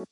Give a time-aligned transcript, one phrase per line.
[0.00, 0.06] ¿Qué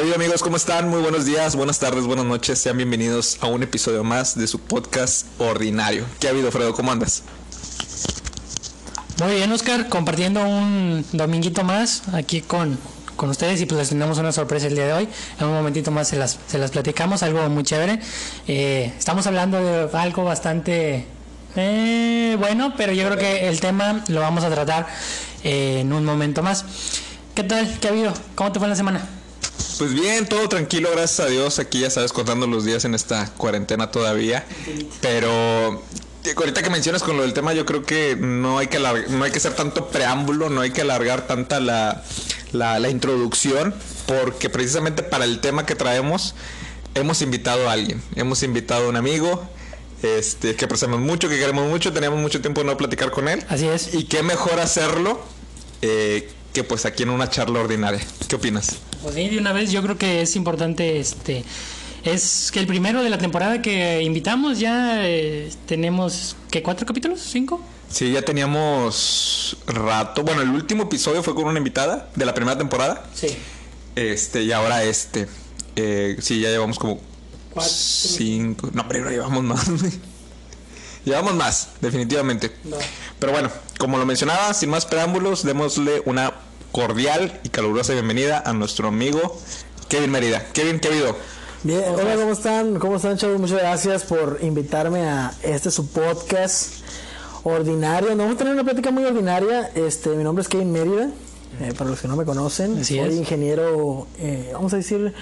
[0.00, 0.42] habido amigos?
[0.42, 0.88] ¿Cómo están?
[0.88, 2.58] Muy buenos días, buenas tardes, buenas noches.
[2.58, 6.04] Sean bienvenidos a un episodio más de su podcast ordinario.
[6.18, 6.74] ¿Qué ha habido, Fredo?
[6.74, 7.22] ¿Cómo andas?
[9.20, 12.78] Muy bien, Oscar, compartiendo un dominguito más aquí con,
[13.18, 15.08] con ustedes y pues les tenemos una sorpresa el día de hoy.
[15.38, 18.00] En un momentito más se las, se las platicamos, algo muy chévere.
[18.46, 21.04] Eh, estamos hablando de algo bastante
[21.56, 24.86] eh, bueno, pero yo creo que el tema lo vamos a tratar
[25.42, 26.64] eh, en un momento más.
[27.34, 27.78] ¿Qué tal?
[27.80, 28.14] ¿Qué ha habido?
[28.34, 29.06] ¿Cómo te fue la semana?
[29.78, 31.58] Pues bien, todo tranquilo, gracias a Dios.
[31.58, 34.46] Aquí ya sabes, contando los días en esta cuarentena todavía.
[35.00, 35.82] Pero
[36.36, 39.30] ahorita que mencionas con lo del tema, yo creo que no hay que, no hay
[39.30, 42.04] que hacer tanto preámbulo, no hay que alargar tanta la,
[42.52, 43.74] la, introducción,
[44.06, 46.34] porque precisamente para el tema que traemos
[46.94, 48.02] hemos invitado a alguien.
[48.16, 49.48] Hemos invitado a un amigo.
[50.00, 53.44] Este, que apreciamos mucho, que queremos mucho, teníamos mucho tiempo de no platicar con él.
[53.48, 53.94] Así es.
[53.94, 55.20] Y qué mejor hacerlo
[55.82, 58.00] eh, que pues aquí en una charla ordinaria.
[58.28, 58.76] ¿Qué opinas?
[59.02, 61.44] Pues sí, de una vez yo creo que es importante este
[62.04, 67.20] es que el primero de la temporada que invitamos ya eh, tenemos ¿qué cuatro capítulos?
[67.20, 67.60] ¿Cinco?
[67.90, 70.22] Sí, ya teníamos rato.
[70.22, 73.04] Bueno, el último episodio fue con una invitada de la primera temporada.
[73.14, 73.36] Sí.
[73.96, 75.26] Este, y ahora este.
[75.76, 77.00] Eh, sí, ya llevamos como
[77.50, 77.72] Cuatro.
[77.72, 78.70] cinco.
[78.72, 79.66] No, pero llevamos más.
[81.04, 82.54] llevamos más, definitivamente.
[82.64, 82.76] No.
[83.18, 86.34] Pero bueno, como lo mencionaba, sin más preámbulos, démosle una
[86.72, 89.40] cordial y calurosa bienvenida a nuestro amigo
[89.88, 90.44] Kevin Mérida.
[90.52, 91.16] Kevin, ¿qué ha habido?
[91.62, 92.78] Bien, hola, ¿cómo están?
[92.78, 93.40] ¿Cómo están, chavos?
[93.40, 96.74] Muchas gracias por invitarme a este su podcast
[97.44, 98.10] ordinario.
[98.10, 99.70] Nos vamos a tener una plática muy ordinaria.
[99.74, 101.10] Este, mi nombre es Kevin Mérida,
[101.60, 102.78] eh, para los que no me conocen.
[102.80, 103.14] Así Soy es.
[103.16, 105.12] ingeniero, eh, vamos a decir,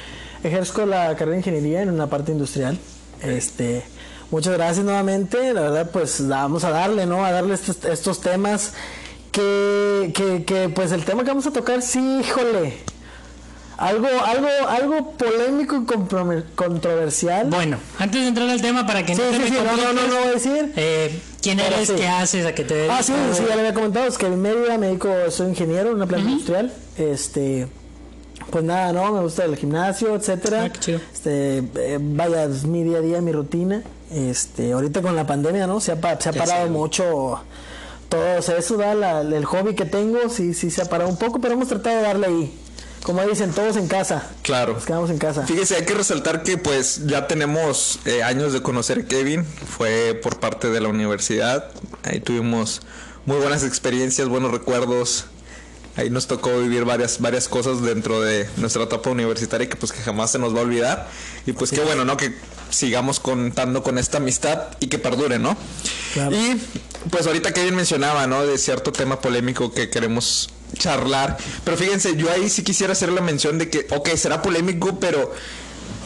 [0.43, 2.79] ejerzo la carrera de ingeniería en una parte industrial.
[3.23, 3.83] Este,
[4.31, 5.53] muchas gracias nuevamente.
[5.55, 7.25] La verdad, pues vamos a darle, ¿no?
[7.25, 8.75] A darle estos, estos temas
[9.33, 12.75] que, que, que, pues el tema que vamos a tocar, sí, híjole.
[13.79, 17.49] Algo, algo, algo polémico y controversial.
[17.51, 19.93] Bueno, antes de entrar al tema para que Sí, no te sí, sí, no, no,
[19.93, 20.73] no, no voy a decir.
[20.77, 21.89] eh, ¿Quién eres?
[21.89, 21.95] sí.
[21.97, 22.45] ¿Qué haces?
[22.47, 22.99] ¿A qué te dedicas?
[22.99, 25.91] Ah, sí, sí, ya le había comentado, es que en Mérida me dedico, soy ingeniero
[25.91, 26.73] en una planta industrial.
[26.99, 27.67] Este,
[28.51, 30.65] pues nada, no, me gusta el gimnasio, etcétera.
[30.65, 31.01] Ah, qué chido.
[31.13, 33.83] Este, eh, vaya, es mi día a día, mi rutina.
[34.13, 35.81] Este, ahorita con la pandemia, ¿no?
[35.81, 37.41] Se ha, pa- se ha parado mucho
[38.09, 41.11] todo, o sea, eso da la- el hobby que tengo, sí, sí se ha parado
[41.11, 42.59] un poco, pero hemos tratado de darle ahí.
[43.07, 44.29] Como dicen, todos en casa.
[44.43, 44.73] Claro.
[44.73, 45.47] Nos quedamos en casa.
[45.47, 49.45] Fíjese, hay que resaltar que pues ya tenemos eh, años de conocer a Kevin.
[49.45, 51.71] Fue por parte de la universidad.
[52.03, 52.83] Ahí tuvimos
[53.25, 55.27] muy buenas experiencias, buenos recuerdos.
[55.95, 60.01] Ahí nos tocó vivir varias, varias cosas dentro de nuestra etapa universitaria que pues que
[60.01, 61.09] jamás se nos va a olvidar.
[61.47, 62.17] Y pues qué bueno, ¿no?
[62.17, 62.35] Que
[62.71, 65.57] sigamos contando con esta amistad y que perdure, ¿no?
[66.13, 66.35] Claro.
[66.35, 66.61] Y
[67.09, 68.45] pues ahorita Kevin mencionaba, ¿no?
[68.45, 71.37] De cierto tema polémico que queremos charlar.
[71.65, 75.33] Pero fíjense, yo ahí sí quisiera hacer la mención de que, ok, será polémico, pero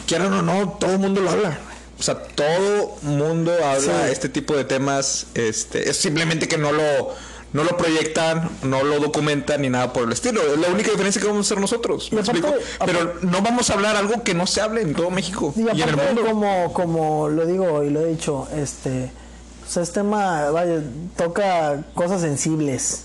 [0.07, 1.57] quieran o no, todo el mundo lo habla.
[1.99, 4.11] O sea, todo mundo habla Sí.
[4.11, 5.27] este tipo de temas.
[5.35, 7.09] Este, es simplemente que no lo,
[7.53, 10.41] no lo proyectan, no lo documentan ni nada por el estilo.
[10.53, 12.09] Es la única diferencia que vamos a hacer nosotros.
[12.85, 15.81] Pero no vamos a hablar algo que no se hable en todo México Y y,
[15.81, 16.23] en el mundo.
[16.25, 19.11] como, como lo digo y lo he dicho, este,
[19.61, 20.81] pues este tema, vaya,
[21.15, 23.03] toca cosas sensibles,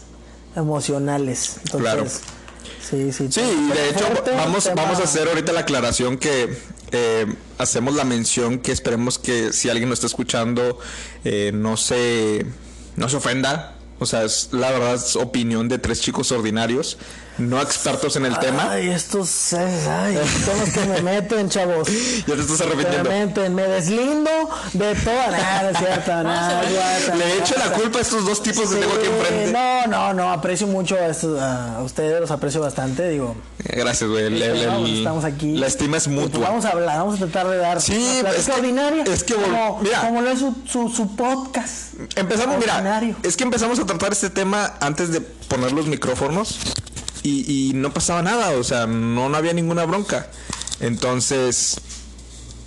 [0.56, 1.56] emocionales.
[1.64, 2.04] Entonces, Claro.
[2.88, 3.26] Sí, sí.
[3.30, 3.40] Sí,
[3.74, 6.56] de hecho fuerte, vamos, tema- vamos a hacer ahorita la aclaración que
[6.92, 7.26] eh,
[7.58, 10.78] hacemos la mención que esperemos que si alguien nos está escuchando
[11.24, 12.46] eh, no se
[12.96, 13.76] no se ofenda.
[13.98, 16.98] O sea, es la verdad es opinión de tres chicos ordinarios,
[17.38, 18.70] no expertos en el tema.
[18.72, 21.88] Ay, estos, ay, temas que me meten, chavos.
[22.26, 23.10] Ya te estás Que me arrepintiendo.
[23.10, 24.30] meten, me deslindo
[24.72, 26.62] de toda nada, no es cierto, nada.
[27.16, 29.52] Le echo la culpa a estos dos tipos que Sí, tengo aquí enfrente.
[29.52, 33.36] No, no, no, aprecio mucho a, estos, a ustedes, los aprecio bastante, digo.
[33.58, 34.26] Gracias, güey.
[34.26, 35.56] El- el- Vamos, el- estamos aquí.
[35.56, 36.48] La estima es pues, mutua.
[36.48, 39.04] Vamos a hablar, vamos a tratar de dar Sí, una es que- ordinaria.
[39.04, 40.00] es que, como, mira.
[40.00, 41.94] como lo es su, su, su podcast.
[42.16, 43.16] Empezamos, mira, Ordinario.
[43.22, 46.58] es que empezamos a tratar este tema antes de poner los micrófonos
[47.26, 50.28] y, no pasaba nada, o sea, no, no había ninguna bronca.
[50.80, 51.76] Entonces,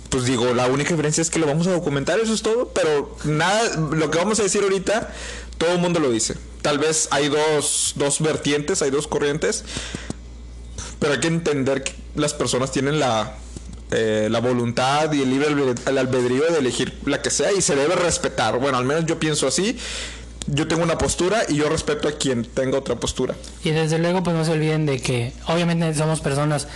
[0.08, 3.16] pues digo, la única diferencia es que lo vamos a documentar, eso es todo, pero
[3.24, 5.12] nada, lo que vamos a decir ahorita,
[5.58, 6.36] todo el mundo lo dice.
[6.62, 9.64] Tal vez hay dos, dos vertientes, hay dos corrientes,
[10.98, 13.36] pero hay que entender que las personas tienen la,
[13.92, 15.48] eh, la voluntad y el libre
[15.86, 18.58] el albedrío de elegir la que sea y se debe respetar.
[18.58, 19.76] Bueno, al menos yo pienso así.
[20.46, 23.34] Yo tengo una postura y yo respeto a quien tenga otra postura.
[23.62, 26.66] Y desde luego, pues no se olviden de que obviamente somos personas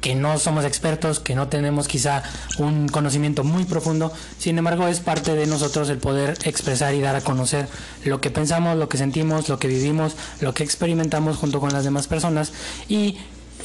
[0.00, 2.22] que no somos expertos, que no tenemos quizá
[2.58, 7.16] un conocimiento muy profundo, sin embargo es parte de nosotros el poder expresar y dar
[7.16, 7.68] a conocer
[8.04, 11.84] lo que pensamos, lo que sentimos, lo que vivimos, lo que experimentamos junto con las
[11.84, 12.52] demás personas
[12.88, 13.18] y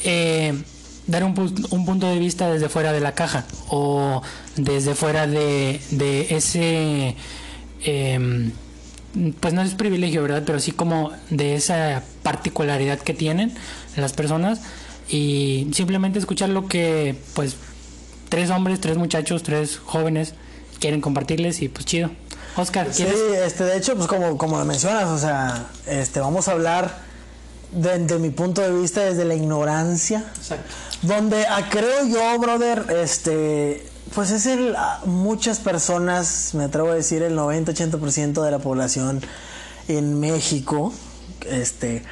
[0.04, 0.62] eh,
[1.06, 4.22] dar un, punto de vista desde fuera de la caja o
[4.56, 7.16] desde fuera de, ese...
[7.82, 8.52] Em,
[9.40, 10.42] pues no es privilegio, ¿verdad?
[10.44, 13.54] Pero sí como de esa particularidad que tienen
[13.96, 14.60] las personas
[15.08, 17.56] y simplemente escuchar lo que pues
[18.28, 20.34] tres hombres, tres muchachos, tres jóvenes
[20.80, 22.10] quieren compartirles y pues chido.
[22.56, 23.14] Oscar, ¿quieres?
[23.14, 27.04] Sí, este, de hecho, pues como, como lo mencionas, o sea, este, vamos a hablar
[27.72, 30.24] desde mi punto de vista desde la ignorancia.
[30.36, 30.72] Exacto.
[31.02, 36.94] Donde ah, creo yo, brother, este, pues es el, ah, muchas personas, me atrevo a
[36.94, 39.20] decir el 90-80% de la población
[39.88, 40.92] en México,
[41.48, 42.02] este,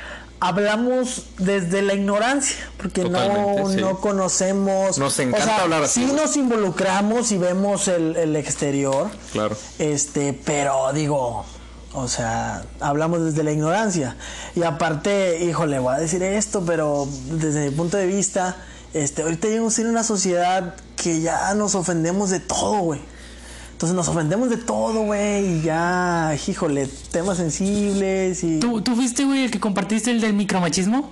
[0.41, 4.99] hablamos desde la ignorancia, porque no, no conocemos.
[4.99, 6.06] Nos encanta hablar así.
[6.06, 9.11] Sí nos involucramos y vemos el, el, exterior.
[9.32, 9.56] Claro.
[9.79, 11.44] Este, pero digo,
[11.94, 14.17] o sea, hablamos desde la ignorancia.
[14.55, 18.56] Y aparte, híjole, voy a decir esto, pero desde mi punto de vista,
[18.93, 20.75] este, ahorita vivimos en una sociedad
[21.05, 23.01] que ya nos ofendemos de todo, güey.
[23.73, 28.59] Entonces nos ofendemos de todo, güey, y ya, híjole, temas sensibles y...
[28.59, 31.11] ¿Tú, ¿Tú fuiste, güey, el que compartiste el del micromachismo?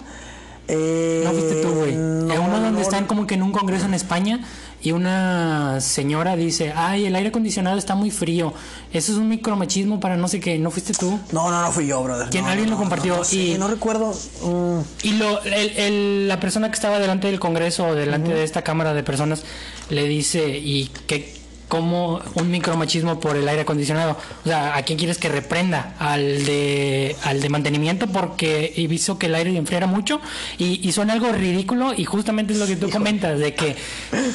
[0.67, 1.95] Eh, no fuiste tú, güey.
[1.95, 4.41] uno donde están como que en un congreso en España
[4.83, 8.53] y una señora dice, ay, el aire acondicionado está muy frío.
[8.93, 10.59] Eso es un micromachismo para no sé qué.
[10.59, 11.21] ¿No fuiste tú?
[11.31, 12.29] No, no, no fui yo, brother.
[12.31, 12.47] ¿Quién?
[12.47, 13.23] alguien lo compartió.
[13.31, 14.13] y no recuerdo.
[14.43, 14.81] Mm.
[15.05, 18.93] Y lo, el, la persona que estaba delante del congreso o delante de esta cámara
[18.93, 19.45] de personas
[19.89, 21.42] le dice, ¿y qué,
[21.73, 24.19] como un micromachismo por el aire acondicionado.
[24.45, 25.95] O sea, ¿a quién quieres que reprenda?
[25.99, 30.21] Al de, al de mantenimiento porque visto que el aire enfriara mucho
[30.59, 33.75] y, y suena algo ridículo y justamente es lo que tú comentas, de que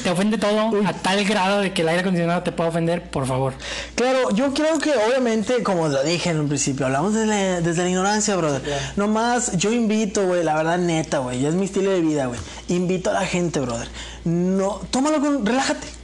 [0.02, 3.24] te ofende todo a tal grado de que el aire acondicionado te pueda ofender, por
[3.24, 3.52] favor.
[3.94, 7.84] Claro, yo creo que obviamente, como lo dije en un principio, hablamos desde la, desde
[7.84, 8.62] la ignorancia, brother.
[8.96, 12.26] No más, yo invito, güey, la verdad neta, güey, ya es mi estilo de vida,
[12.26, 12.40] güey.
[12.66, 13.86] Invito a la gente, brother.
[14.24, 15.97] No, tómalo con, relájate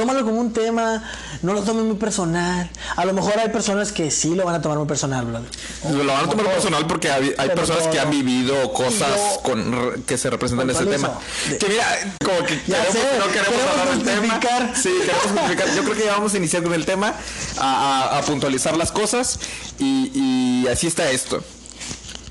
[0.00, 1.04] tómalo como un tema,
[1.42, 2.70] no lo tomes muy personal.
[2.96, 5.50] A lo mejor hay personas que sí lo van a tomar muy personal, brother.
[5.90, 10.16] Lo van a tomar muy personal porque hay, personas que han vivido cosas con, que
[10.16, 11.18] se representan en ese tema.
[11.58, 11.84] Que mira,
[12.24, 14.74] como que no queremos hablar del tema.
[14.74, 17.14] Sí, queremos Yo creo que ya vamos a iniciar con el tema,
[17.58, 19.38] a, puntualizar las cosas
[19.78, 21.42] y, y así está esto.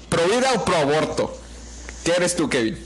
[0.10, 1.38] ¿Pro vida o pro aborto?
[2.04, 2.84] ¿Qué eres tú, Kevin?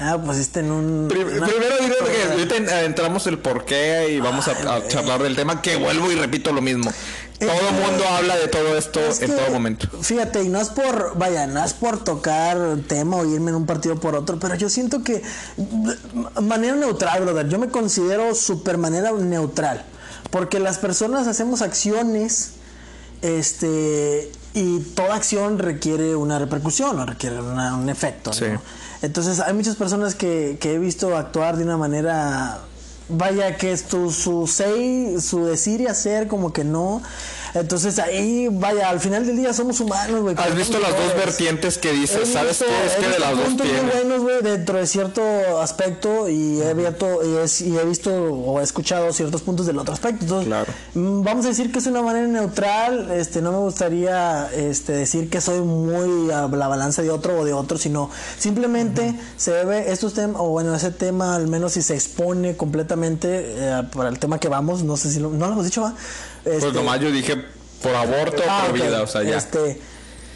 [0.00, 1.08] Ah, pues este en un.
[1.08, 6.10] primero diré que ahorita entramos el porqué y vamos a, charlar del tema, que vuelvo
[6.10, 6.90] y repito lo mismo.
[7.38, 9.88] Todo el mundo habla de todo esto en todo momento.
[10.02, 13.66] Fíjate, y no es por, vaya, no es por tocar tema o irme en un
[13.66, 15.22] partido por otro, pero yo siento que
[16.40, 17.48] manera neutral, brother.
[17.48, 19.84] Yo me considero super manera neutral.
[20.30, 22.52] Porque las personas hacemos acciones,
[23.20, 28.32] este, y toda acción requiere una repercusión o requiere un efecto.
[28.32, 28.46] Sí.
[29.02, 32.60] Entonces hay muchas personas que, que he visto actuar de una manera
[33.10, 37.02] vaya que es tu, su su decir y hacer como que no.
[37.54, 40.34] Entonces ahí, vaya, al final del día somos humanos, güey.
[40.38, 42.86] Has visto las dos vertientes que dices, ¿sabes qué?
[42.86, 45.22] Es que de las dos muy buenos, güey, dentro de cierto
[45.60, 50.22] aspecto y he, abierto, y, he visto o he escuchado ciertos puntos del otro aspecto.
[50.22, 50.72] Entonces, claro.
[50.94, 55.28] Mm, vamos a decir que es una manera neutral, este, no me gustaría este, decir
[55.28, 59.90] que soy muy a la balanza de otro o de otro, sino simplemente se debe
[59.92, 64.18] estos temas, o bueno, ese tema al menos si se expone completamente eh, para el
[64.18, 65.94] tema que vamos, no sé si lo, no lo hemos dicho, ¿va?
[66.44, 67.36] Este, nomás yo dije
[67.82, 69.36] por aborto o ah, por vida, o sea, ya.
[69.36, 69.80] Este,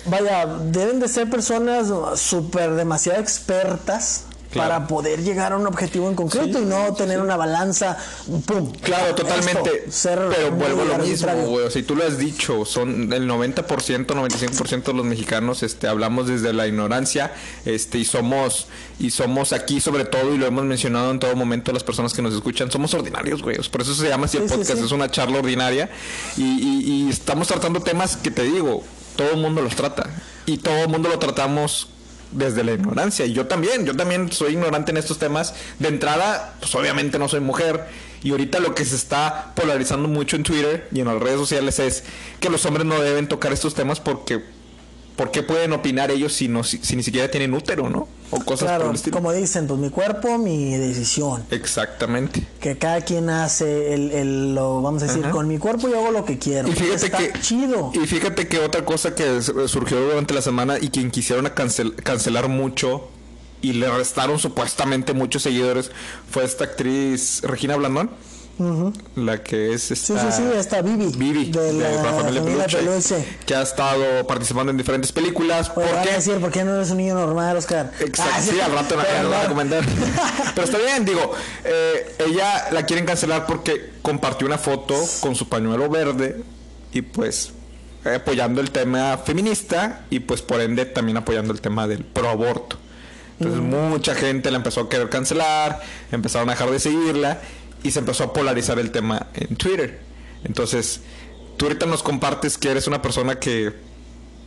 [0.07, 6.15] vaya, deben de ser personas súper demasiado expertas para poder llegar a un objetivo en
[6.15, 7.97] concreto y no tener una balanza,
[8.47, 8.73] ¡pum!
[8.81, 9.87] Claro, totalmente.
[10.03, 11.67] pero vuelvo a lo mismo, güey.
[11.67, 13.65] O sea, tú lo has dicho, son el 90%,
[14.07, 17.33] 95% de los mexicanos este, hablamos desde la ignorancia
[17.65, 18.69] este, y somos
[18.99, 22.23] y somos aquí sobre todo, y lo hemos mencionado en todo momento las personas que
[22.23, 23.57] nos escuchan, somos ordinarios, güey.
[23.71, 25.91] Por eso se llama así el podcast, es una charla ordinaria
[26.37, 28.83] y, y estamos tratando temas que te digo,
[29.17, 30.11] todo el mundo los trata
[30.47, 31.89] y todo el mundo lo tratamos
[32.35, 33.25] desde la ignorancia.
[33.25, 35.55] Y yo también, yo también soy ignorante en estos temas.
[35.79, 37.87] De entrada, pues obviamente no soy mujer.
[38.23, 41.79] Y ahorita lo que se está polarizando mucho en Twitter y en las redes sociales
[41.79, 42.05] es
[42.41, 44.43] que los hombres no deben tocar estos temas porque
[45.17, 48.09] ¿por qué pueden opinar ellos si, no, si, ni siquiera tienen útero, no?
[48.35, 51.45] O cosas claro, Como dicen, pues mi cuerpo, mi decisión.
[51.51, 52.47] Exactamente.
[52.61, 56.25] Que cada quien hace el, lo vamos a decir, con mi cuerpo yo hago lo
[56.25, 56.69] que quiero.
[56.69, 57.93] Y fíjate que chido.
[57.95, 61.49] Y fíjate que otra cosa que surgió durante la semana y quien quisieron
[62.03, 63.09] cancelar mucho
[63.63, 65.91] y le restaron supuestamente muchos seguidores
[66.31, 68.11] fue esta actriz Regina Blandón.
[69.17, 70.31] La que es Sí, esta...
[70.31, 71.07] sí, sí, está Vivi.
[71.17, 73.25] Vivi, de la, familia Peluche, Peluche.
[73.45, 75.73] que ha estado participando en diferentes películas.
[75.75, 76.13] Oye, ¿Por qué?
[76.13, 77.91] decir, ¿por qué no eres un niño normal, Oscar?
[77.99, 79.85] Exacto, Ah, sí, al rato pero van a comentar.
[80.55, 81.33] Pero está bien, digo,
[81.65, 86.43] eh, ella la quieren cancelar porque compartió una foto con su pañuelo verde
[86.93, 87.53] y pues
[88.05, 92.77] apoyando el tema feminista y pues por ende también apoyando el tema del proaborto.
[93.41, 95.81] Entonces mucha gente la empezó a querer cancelar,
[96.13, 97.41] empezaron a dejar de seguirla
[97.85, 100.01] y se empezó a polarizar el tema en Twitter.
[100.43, 101.01] Entonces,
[101.57, 103.73] tú ahorita nos compartes que eres una persona que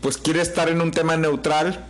[0.02, 1.86] pues quiere estar en un tema neutral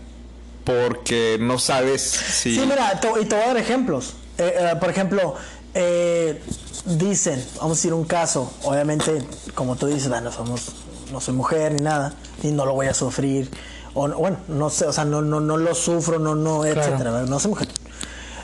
[0.63, 2.55] porque no sabes si...
[2.55, 4.13] Sí, mira, te- y te voy a dar ejemplos.
[4.37, 5.35] Eh, eh, por ejemplo,
[5.73, 6.41] eh,
[6.85, 9.23] dicen, vamos a decir un caso, obviamente,
[9.55, 10.73] como tú dices, "Ah, no somos,
[11.11, 12.13] no soy mujer ni nada,
[12.43, 13.49] y no lo voy a sufrir,
[13.93, 17.23] o no- bueno, no sé, o sea, no, no, no lo sufro, no, no, etcétera,
[17.23, 17.67] no soy mujer.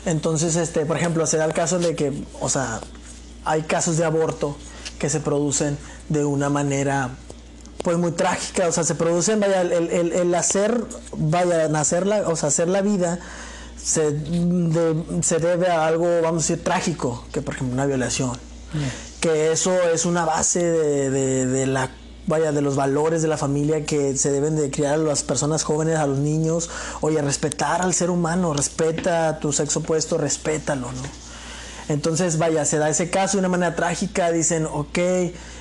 [0.06, 2.80] Entonces, este, por ejemplo, se da el caso de que, o sea,
[3.44, 4.56] hay casos de aborto
[4.98, 7.10] que se producen de una manera
[7.82, 10.84] pues muy trágica, o sea, se producen, vaya, el, el- el hacer,
[11.18, 13.18] vaya, nacer la, o sea, hacer la vida
[13.82, 18.32] se, de- se debe a algo, vamos a decir, trágico, que por ejemplo una violación,
[19.20, 21.90] que eso es una base de, de- de la,
[22.26, 25.62] vaya, de los valores de la familia que se deben de criar a las personas
[25.62, 31.24] jóvenes, a los niños, oye, respetar al ser humano, respeta tu sexo opuesto, respétalo, ¿no?
[31.88, 34.98] Entonces, vaya, se da ese caso de una manera trágica, dicen, ok,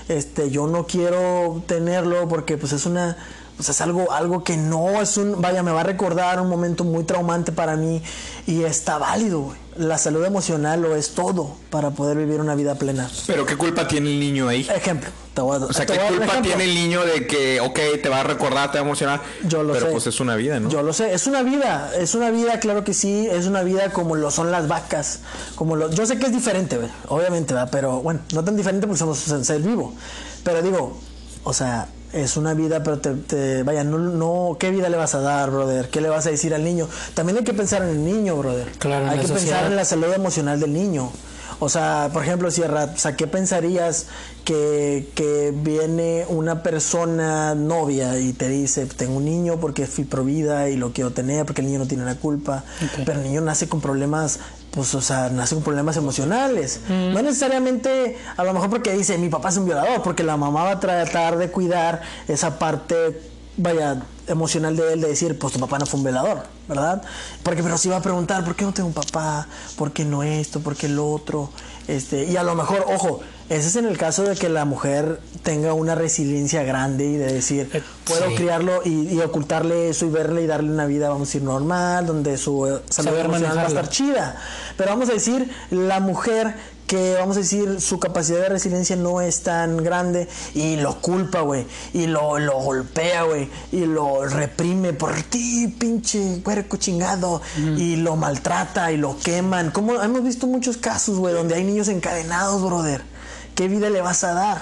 [0.07, 3.17] este, yo no quiero tenerlo porque pues es una,
[3.55, 6.83] pues es algo, algo que no es un, vaya, me va a recordar un momento
[6.83, 8.01] muy traumante para mí
[8.47, 9.63] y está válido, güey.
[9.75, 13.09] La salud emocional lo es todo para poder vivir una vida plena.
[13.25, 14.67] Pero ¿qué culpa tiene el niño ahí?
[14.69, 18.07] Ejemplo, te voy a, O sea, ¿qué culpa tiene el niño de que, ok, te
[18.07, 19.21] va a recordar, te va a emocionar?
[19.47, 19.91] Yo lo pero sé.
[19.91, 20.69] pues es una vida, ¿no?
[20.69, 23.89] Yo lo sé, es una vida, es una vida, claro que sí, es una vida
[23.91, 25.21] como lo son las vacas,
[25.55, 27.69] como lo, yo sé que es diferente, obviamente, ¿verdad?
[27.71, 29.95] pero bueno, no tan diferente porque somos un ser vivo,
[30.43, 30.99] pero digo,
[31.43, 35.15] o sea, es una vida, pero te, te- vaya, no, no, ¿qué vida le vas
[35.15, 35.89] a dar, brother?
[35.89, 36.87] ¿Qué le vas a decir al niño?
[37.15, 38.67] También hay que pensar en el niño, brother.
[38.79, 41.11] Claro, hay que pensar en la salud emocional del niño.
[41.59, 44.07] O sea, por ejemplo, Sierra, o sea, ¿qué pensarías
[44.43, 50.23] que, que viene una persona novia y te dice, tengo un niño porque fui pro
[50.25, 52.63] vida y lo quiero tener porque el niño no tiene la culpa,
[53.05, 54.39] pero el niño nace con problemas,
[54.73, 56.81] pues, o sea, nace con problemas emocionales.
[56.89, 60.63] No necesariamente, a lo mejor porque dice, mi papá es un violador, porque la mamá
[60.63, 63.21] va a tratar de cuidar esa parte,
[63.55, 67.03] vaya, emocional de él, de decir, pues tu papá no fue un violador, ¿verdad?
[67.43, 69.47] Porque, pero si va a preguntar, ¿por qué no tengo un papá?
[69.75, 70.59] ¿Por qué no esto?
[70.59, 71.51] ¿Por qué lo otro?
[71.87, 73.19] Este, y a lo mejor, ojo,
[73.55, 77.33] ese es en el caso de que la mujer tenga una resiliencia grande y de
[77.33, 78.35] decir, Eh, puedo sí.
[78.35, 82.05] criarlo y, y ocultarle eso y verle y darle una vida, vamos a decir, normal,
[82.05, 84.37] donde su eh, salud emocional va a estar chida.
[84.77, 86.55] Pero vamos a decir, la mujer
[86.87, 91.41] que, vamos a decir, su capacidad de resiliencia no es tan grande y lo culpa,
[91.41, 97.41] güey, y lo, lo golpea, güey, y lo reprime por ti, pinche puerco chingado,
[97.77, 99.71] y lo maltrata y lo queman.
[99.71, 103.12] Como hemos visto muchos casos, güey, donde hay niños encadenados, brother.
[103.55, 104.61] ¿Qué vida le vas a dar?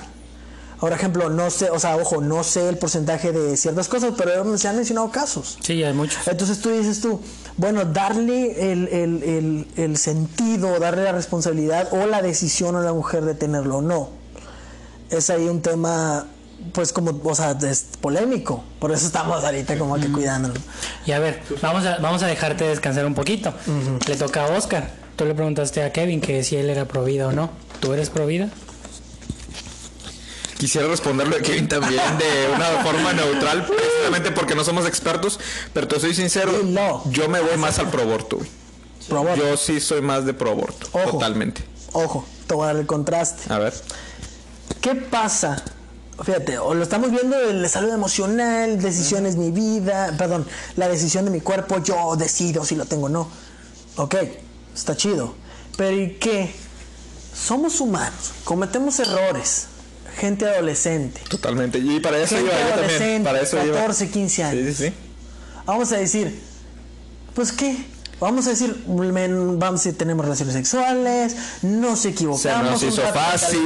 [0.79, 4.57] Por ejemplo, no sé, o sea, ojo, no sé el porcentaje de ciertas cosas, pero
[4.57, 5.60] se han mencionado casos.
[5.62, 6.27] Sí, hay muchos.
[6.27, 7.21] Entonces tú dices tú,
[7.57, 12.93] bueno, darle el, el- el- el sentido, darle la responsabilidad o la decisión a la
[12.93, 14.10] mujer de tenerlo o no.
[15.12, 16.25] Es ahí un tema,
[16.74, 18.63] pues como, o sea, es polémico.
[18.79, 20.55] Por eso estamos ahorita como que cuidándolo.
[21.05, 23.53] Y a ver, vamos a, vamos a dejarte descansar un poquito.
[24.07, 24.89] Le toca a Oscar.
[25.15, 27.51] Tú le preguntaste a Kevin que si él era pro vida o no.
[27.81, 28.50] ¿Tú eres pro vida?
[30.62, 35.39] Quisiera responderlo a Kevin también de una forma neutral, precisamente porque no somos expertos,
[35.74, 37.01] pero te soy sincero, Dilo.
[37.10, 38.48] yo me voy más al proaborto, güey.
[39.10, 39.36] Pro.
[39.36, 41.13] Yo sí soy más de proaborto, Ojo.
[41.13, 41.63] totalmente.
[41.94, 43.51] Ojo, te voy a dar el contraste.
[43.51, 43.74] A ver.
[44.82, 45.63] ¿Qué pasa?
[46.24, 51.25] Fíjate, o lo estamos viendo de la salud emocional, decisiones mi vida, perdón, la decisión
[51.25, 53.27] de mi cuerpo, yo decido si lo tengo o no.
[53.96, 54.13] Ok,
[54.75, 55.34] está chido.
[55.75, 56.53] Pero ¿y qué?
[57.34, 59.65] Somos humanos, cometemos errores.
[60.18, 61.22] Gente adolescente.
[61.30, 61.80] Totalmente.
[61.80, 63.24] Y para eso Gente iba yo también.
[63.24, 63.75] Para eso iba.
[63.75, 64.65] 14, 15 años.
[64.68, 64.94] Sí, sí, sí.
[65.65, 66.38] Vamos a decir,
[67.34, 67.77] pues qué,
[68.20, 73.62] vamos a decir, men- vamos a tenemos relaciones sexuales, nos equivocamos, Se nos hizo fácil.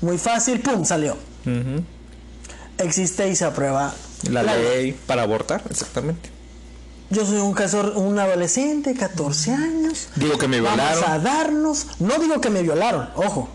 [0.00, 1.16] muy fácil, pum, salió.
[2.78, 3.94] Existe y se aprueba
[4.30, 6.30] La ley para abortar, exactamente.
[7.10, 10.08] Yo soy un caso, un adolescente, 14 años.
[10.16, 11.10] Digo que me Vamos violaron.
[11.12, 13.48] a darnos, no digo que me violaron, ojo,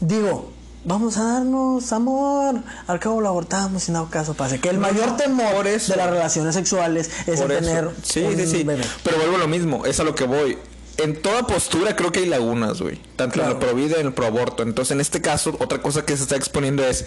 [0.00, 0.52] digo,
[0.86, 2.62] vamos a darnos amor.
[2.86, 4.60] Al cabo lo abortamos y no caso pase.
[4.60, 5.92] Que el mayor temor eso.
[5.92, 8.62] de las relaciones sexuales es el tener Sí, un sí, sí.
[8.64, 8.84] bebé.
[9.02, 10.56] Pero vuelvo a lo mismo, es a lo que voy.
[10.98, 12.98] En toda postura creo que hay lagunas, güey.
[13.16, 14.62] Tanto en el pro vida y en el pro aborto.
[14.62, 17.04] Entonces, en este caso, otra cosa que se está exponiendo es,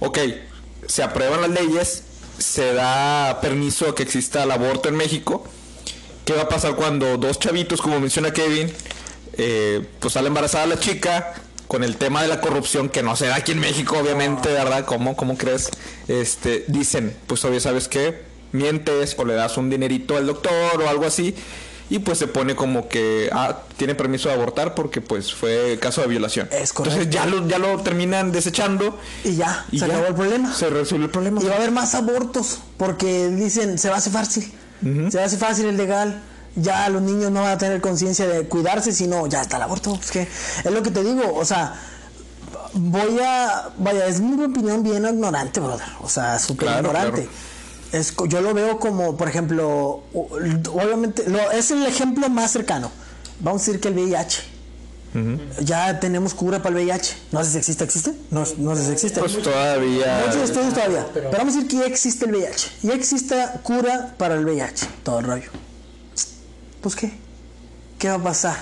[0.00, 0.18] ok,
[0.86, 2.04] se aprueban las leyes,
[2.38, 5.44] se da permiso a que exista el aborto en México.
[6.24, 8.72] ¿Qué va a pasar cuando dos chavitos, como menciona Kevin,
[9.34, 11.34] eh, pues sale embarazada la chica
[11.68, 14.86] con el tema de la corrupción que no se da aquí en México, obviamente, ¿verdad?
[14.86, 15.68] ¿Cómo, cómo crees?
[16.08, 18.22] Este, dicen, pues obvio, ¿sabes qué?
[18.52, 21.34] Mientes o le das un dinerito al doctor o algo así.
[21.90, 26.02] Y pues se pone como que ah, tiene permiso de abortar porque pues fue caso
[26.02, 26.48] de violación.
[26.50, 27.00] Es correcto.
[27.00, 28.98] Entonces ya lo, ya lo terminan desechando.
[29.24, 30.54] Y ya, y se ya acabó el problema.
[30.54, 31.40] Se resuelve el problema.
[31.42, 34.52] Y va a haber más abortos porque dicen, se va a hacer fácil.
[34.82, 36.22] Se va a hacer fácil el legal.
[36.56, 39.98] Ya los niños no van a tener conciencia de cuidarse, sino ya está el aborto.
[40.02, 41.74] Es que es lo que te digo, o sea,
[42.74, 45.86] voy a, vaya, es mi opinión bien ignorante, brother.
[46.00, 47.22] O sea, súper Claro, ignorante.
[47.22, 47.30] claro.
[47.92, 52.90] Es, yo lo veo como, por ejemplo, obviamente, lo, es el ejemplo más cercano.
[53.40, 54.42] Vamos a decir que el VIH.
[55.62, 57.16] Ya tenemos cura para el VIH.
[57.32, 58.12] No sé si existe, ¿existe?
[58.30, 59.20] No, no sé si existe.
[59.20, 60.22] Pues todavía.
[60.26, 61.06] Muchos estudios todavía.
[61.14, 62.70] Pero vamos a decir que ya existe el VIH.
[62.82, 64.86] Ya existe cura para el VIH.
[65.02, 65.50] Todo el rollo.
[66.80, 67.12] Pues qué.
[67.98, 68.56] ¿Qué va a pasar?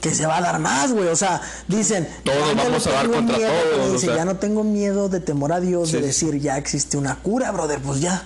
[0.00, 1.08] Que se va a dar más, güey.
[1.08, 2.08] O sea, dicen.
[2.24, 4.16] Todos vamos a dar tengo contra miedo, todos, o dice, sea.
[4.16, 7.50] Ya no tengo miedo de temor a Dios Sí, de decir ya existe una cura,
[7.52, 7.80] brother.
[7.80, 8.22] Pues ya.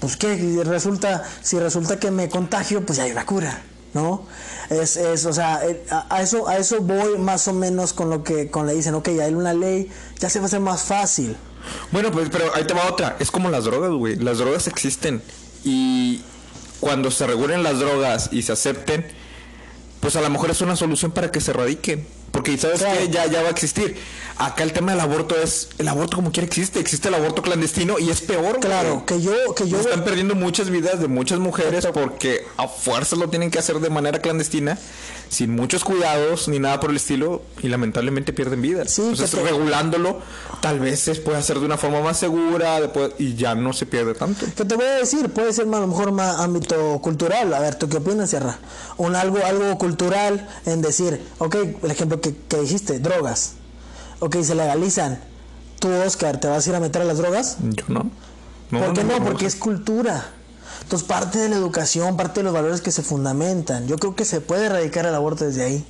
[0.00, 0.62] Pues qué.
[0.64, 3.62] Resulta, si resulta que me contagio, pues ya hay una cura.
[3.94, 4.26] ¿No?
[4.70, 8.24] Es, es, o sea, eh, a, eso, a eso voy más o menos con lo
[8.24, 9.88] que con le dicen, ok, hay una ley,
[10.18, 11.36] ya se va a hacer más fácil.
[11.92, 13.16] Bueno, pues, pero ahí te va otra.
[13.20, 14.16] Es como las drogas, güey.
[14.16, 15.22] Las drogas existen.
[15.62, 16.22] Y
[16.84, 19.06] cuando se regulen las drogas y se acepten,
[20.00, 22.06] pues a lo mejor es una solución para que se erradiquen.
[22.34, 22.98] Porque, ¿sabes Claro.
[22.98, 23.08] qué?
[23.10, 23.96] Ya, ya va a existir.
[24.36, 25.68] Acá el tema del aborto es...
[25.78, 26.80] El aborto como quiera existe.
[26.80, 29.06] Existe el aborto clandestino y es peor, Claro, güey.
[29.06, 33.30] que yo, que yo, Están perdiendo muchas vidas de muchas mujeres porque a fuerza lo
[33.30, 34.76] tienen que hacer de manera clandestina,
[35.28, 38.90] sin muchos cuidados ni nada por el estilo, y lamentablemente pierden vidas.
[38.90, 40.20] Sí, Entonces, que te- regulándolo,
[40.60, 43.86] tal vez se puede hacer de una forma más segura después, y ya no se
[43.86, 44.46] pierde tanto.
[44.56, 45.28] ¿Qué te voy a decir?
[45.30, 47.54] Puede ser a lo mejor más ámbito cultural.
[47.54, 48.58] A ver, ¿tú qué opinas, Sierra?
[48.96, 51.54] Un algo, algo cultural en decir, ok,
[51.84, 53.52] el ejemplo que, que dijiste, drogas.
[54.20, 55.20] Ok, se legalizan.
[55.78, 57.58] Tú, Oscar, ¿te vas a ir a meter a las drogas?
[57.60, 58.10] Yo no.
[58.70, 59.22] ¿Por qué no?
[59.22, 60.24] Porque es cultura.
[60.82, 63.86] Entonces, parte de la educación, parte de los valores que se fundamentan.
[63.86, 65.86] Yo creo que se puede erradicar el aborto desde ahí.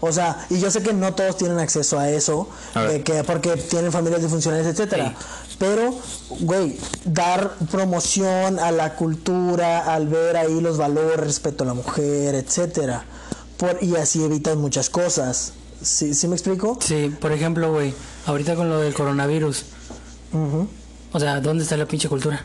[0.00, 3.22] O sea, y yo sé que no todos tienen acceso a eso, A eh, que
[3.24, 5.14] porque tienen familias disfuncionales, etcétera.
[5.58, 5.94] Pero,
[6.40, 12.34] güey, dar promoción a la cultura, al ver ahí los valores, respeto a la mujer,
[12.34, 13.04] etcétera.
[13.66, 15.52] Por, y así evitas muchas cosas.
[15.82, 16.78] ¿Sí, ¿sí me explico?
[16.80, 17.94] Sí, por ejemplo, güey,
[18.26, 19.64] ahorita con lo del coronavirus.
[21.12, 22.44] O sea, ¿dónde está la pinche cultura?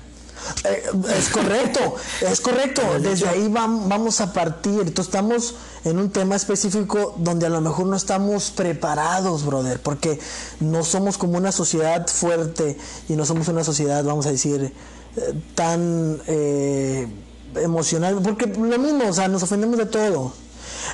[0.64, 0.84] Eh,
[1.18, 2.82] es correcto, es correcto.
[3.02, 4.82] Desde ahí vam- vamos a partir.
[4.82, 10.20] Entonces estamos en un tema específico donde a lo mejor no estamos preparados, brother, porque
[10.60, 12.78] no somos como una sociedad fuerte
[13.08, 14.74] y no somos una sociedad, vamos a decir,
[15.18, 17.08] eh, tan eh,
[17.56, 20.34] emocional, porque lo mismo, o sea, nos ofendemos de todo.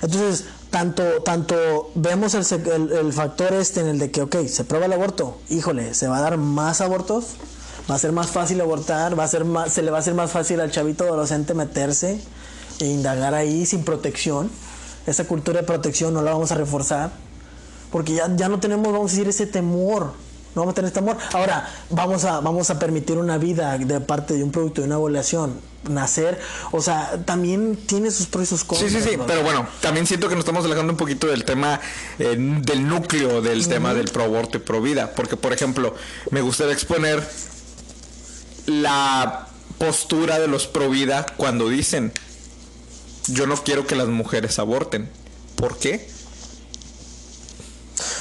[0.02, 4.64] Entonces, tanto, tanto vemos el, el- el factor este en el de que, ok, se
[4.64, 7.26] prueba el aborto, híjole, se va a dar más abortos,
[7.90, 10.14] va a ser más fácil abortar, va a ser más, se le va a hacer
[10.16, 12.20] más fácil al chavito adolescente meterse
[12.80, 14.50] e indagar ahí sin protección.
[15.08, 17.12] Esa cultura de protección no la vamos a reforzar,
[17.92, 20.14] porque ya, ya no tenemos, vamos a decir, ese temor.
[20.56, 21.18] No vamos a tener temor.
[21.34, 24.98] Ahora, vamos a, vamos a permitir una vida de parte de un producto de una
[24.98, 26.40] ovulación nacer.
[26.72, 28.92] O sea, también tiene sus pros y sus Sí, contras.
[28.92, 29.26] sí, sí, brother.
[29.28, 31.80] pero bueno, también siento que nos estamos alejando un poquito del tema,
[32.20, 35.94] eh, del núcleo del tema del pro aborto y pro vida, porque por ejemplo,
[36.32, 37.22] me gustaría exponer
[38.66, 42.12] la postura de los pro vida cuando dicen,
[43.28, 45.10] yo no quiero que las mujeres aborten.
[45.56, 46.08] ¿Por qué?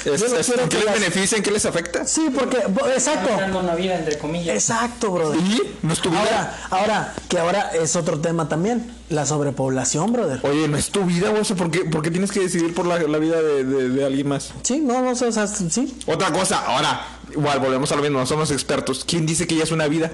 [0.05, 1.37] Es- Yo no es- quiero ¿En qué que les las- beneficia?
[1.37, 2.05] ¿En qué les afecta?
[2.05, 3.29] Sí, porque, bo- exacto.
[3.59, 4.55] Una vida, entre comillas.
[4.55, 5.39] Exacto, brother.
[5.39, 5.61] ¿Y?
[5.81, 6.21] ¿No es tu vida?
[6.21, 10.39] Ahora, ahora, que ahora es otro tema también, la sobrepoblación, brother.
[10.43, 11.43] Oye, no es tu vida, güey.
[11.43, 14.27] ¿Por qué, por qué tienes que decidir por la, la vida de, de- de alguien
[14.29, 14.51] más?
[14.63, 15.97] Sí, no, no sé, o sea, sí.
[16.07, 19.03] Otra cosa, ahora, igual volvemos a lo mismo, no somos expertos.
[19.05, 20.11] ¿Quién dice que ya es una vida?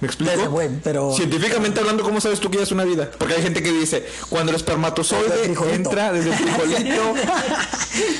[0.00, 0.60] ¿Me explico?
[0.84, 3.10] Pero- Científicamente hablando, ¿cómo sabes tú que ya es una vida?
[3.18, 7.14] Porque hay gente que dice, cuando el Desde espermatozoide el entra desde el frijolito,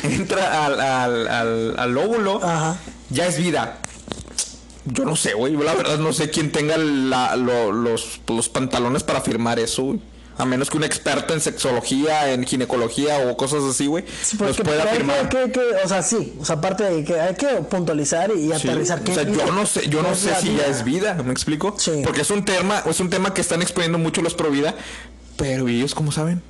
[0.02, 2.76] entra al, al, al, al óvulo, Ajá.
[3.10, 3.78] ya es vida.
[4.86, 5.54] Yo no sé, güey.
[5.56, 10.00] La verdad no sé quién tenga la- lo- los, los pantalones para afirmar eso, güey.
[10.38, 14.56] A menos que un experto en sexología, en ginecología o cosas así, güey, Sí, nos
[14.56, 15.28] pueda afirmar.
[15.28, 18.46] que- que- o sea, sí, o sea, aparte de que hay que puntualizar y, y
[18.46, 19.00] Sí, aterrizar.
[19.00, 20.62] o qué sea, vida- yo no sé, yo qué no es sé si vida.
[20.62, 21.74] ya es vida, ¿me explico?
[21.76, 22.02] Sí.
[22.04, 24.74] Porque es un tema, es un tema que están exponiendo mucho los pro vida,
[25.36, 26.40] pero ellos cómo saben?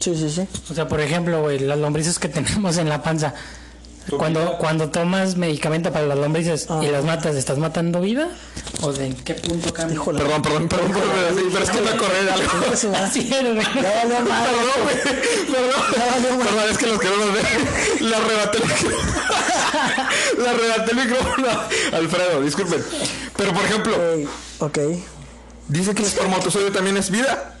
[0.00, 0.46] Sí, sí, sí.
[0.70, 2.28] O sea, por ejemplo, güey, las lombrices que
[2.68, 3.34] tenemos en la panza.
[4.10, 6.80] Cuando, cuando tomas medicamento para las lombrices Ah.
[6.84, 8.28] y las matas, ¿estás matando vida?
[8.82, 9.94] ¿O de en qué punto cambia?
[9.94, 10.18] Híjole.
[10.20, 12.50] Perdón, perdón, perdón, perdón, pero, sí, pero es que me acordé de algo.
[12.98, 13.82] Así es, güey.
[13.82, 14.50] Ya valió madre.
[14.52, 14.96] Perdón, güey.
[15.54, 16.38] Perdón.
[16.38, 18.08] Perdón, es que los que no nos ven.
[18.10, 18.96] Le arrebaté el micrófono.
[20.38, 21.48] Le arrebaté el micrófono.
[21.92, 22.84] Alfredo, disculpen.
[23.36, 23.96] Pero por ejemplo,
[24.58, 24.78] Ok, ok.
[25.68, 27.54] dice que el espermatozoide también es vida.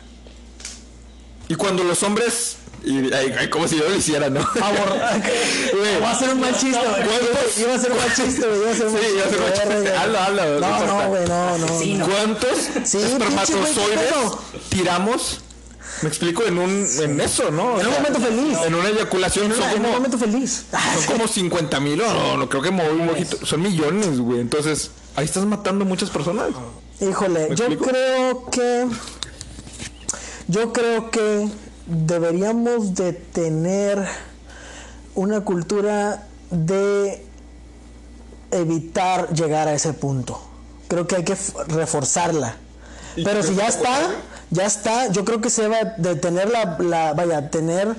[1.48, 2.56] Y cuando los hombres.
[2.84, 4.40] Y, ay, ay, como si yo lo hiciera, ¿no?
[6.02, 7.64] Va a ser un mal chiste, güey.
[7.64, 8.60] Iba a ser un mal chiste, güey.
[8.60, 9.14] Iba a ser un mal Sí, chiste.
[9.14, 9.96] iba a ser un mal chiste.
[9.96, 11.66] Habla, habla, no No, güey, no, no.
[11.66, 12.06] no.
[12.06, 14.14] ¿Cuántos Sí, espermatozoides
[14.68, 15.40] tiramos?
[16.02, 17.80] Me explico en un en eso, ¿no?
[17.80, 18.58] En un momento feliz.
[18.66, 20.64] En una eyaculación son En un momento feliz.
[20.96, 24.40] son como 50 mil o no, no creo que muy poquito, son millones, güey.
[24.40, 26.48] Entonces, ahí estás matando muchas personas.
[27.00, 28.86] Híjole, ¿Me yo creo que
[30.48, 31.48] yo creo que
[31.86, 34.04] deberíamos de tener
[35.14, 37.24] una cultura de
[38.50, 40.40] evitar llegar a ese punto.
[40.88, 41.36] Creo que hay que
[41.68, 42.56] reforzarla.
[43.16, 44.10] Pero si ya está,
[44.50, 47.94] ya está, yo creo que se va de tener la, la vaya, tener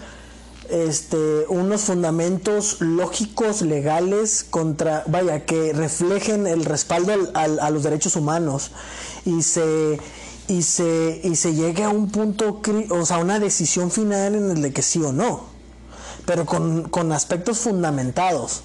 [0.70, 7.84] este unos fundamentos lógicos legales contra vaya que reflejen el respaldo al- al- a los
[7.84, 8.72] derechos humanos
[9.26, 10.00] y se
[10.48, 14.62] y se y se llegue a un punto o sea una decisión final en el
[14.62, 15.44] de que sí o no
[16.26, 18.62] pero con, con aspectos fundamentados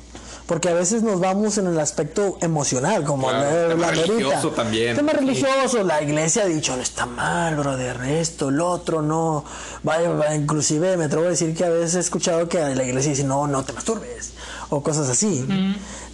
[0.47, 4.07] porque a veces nos vamos en el aspecto emocional como Claro, la, tema la Merita.
[4.15, 4.97] religioso también.
[4.97, 9.45] tema religioso la iglesia ha dicho no está mal brother esto el otro no
[9.83, 13.11] vaya, vaya, inclusive me atrevo a decir que a veces he escuchado que la iglesia
[13.11, 14.33] dice no no te masturbes
[14.71, 15.47] o cosas así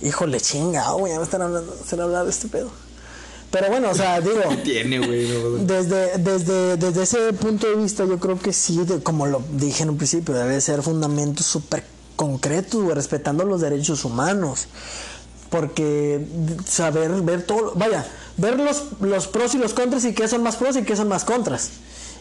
[0.03, 2.71] híjole chinga güey ya me están hablando están hablando de este pedo
[3.59, 5.29] pero bueno o sea digo Tiene, güey.
[5.29, 9.43] no, desde, desde, desde ese punto de vista, yo creo que sí, de- como lo
[9.53, 11.85] dije en un principio, debe ser fundamentos súper
[12.17, 14.69] concretos, güey, respetando los derechos humanos.
[15.51, 16.27] Porque
[16.69, 18.05] saber, ver todo, vaya,
[18.37, 21.09] ver los, los pros y los contras y qué son más pros y qué son
[21.09, 21.71] más contras.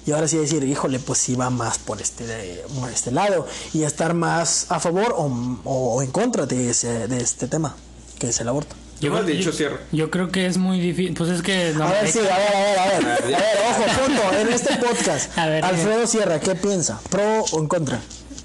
[0.05, 3.47] Y ahora sí decir, híjole, pues sí va más por este, por este lado.
[3.73, 5.25] Y estar más a favor o,
[5.63, 7.75] o en contra de, ese, de este tema,
[8.19, 8.75] que es el aborto.
[9.01, 9.77] Yo me has dicho, cierro.
[9.91, 11.13] Yo creo que es muy difícil.
[11.13, 11.73] Pues es que.
[11.75, 13.35] No, A ver, sí, a ver, a ver, a ver.
[13.35, 14.21] A ver, ojo, punto.
[14.39, 16.99] En este podcast, A ver, Alfredo Sierra, ¿qué piensa?
[17.09, 17.99] ¿Pro o en contra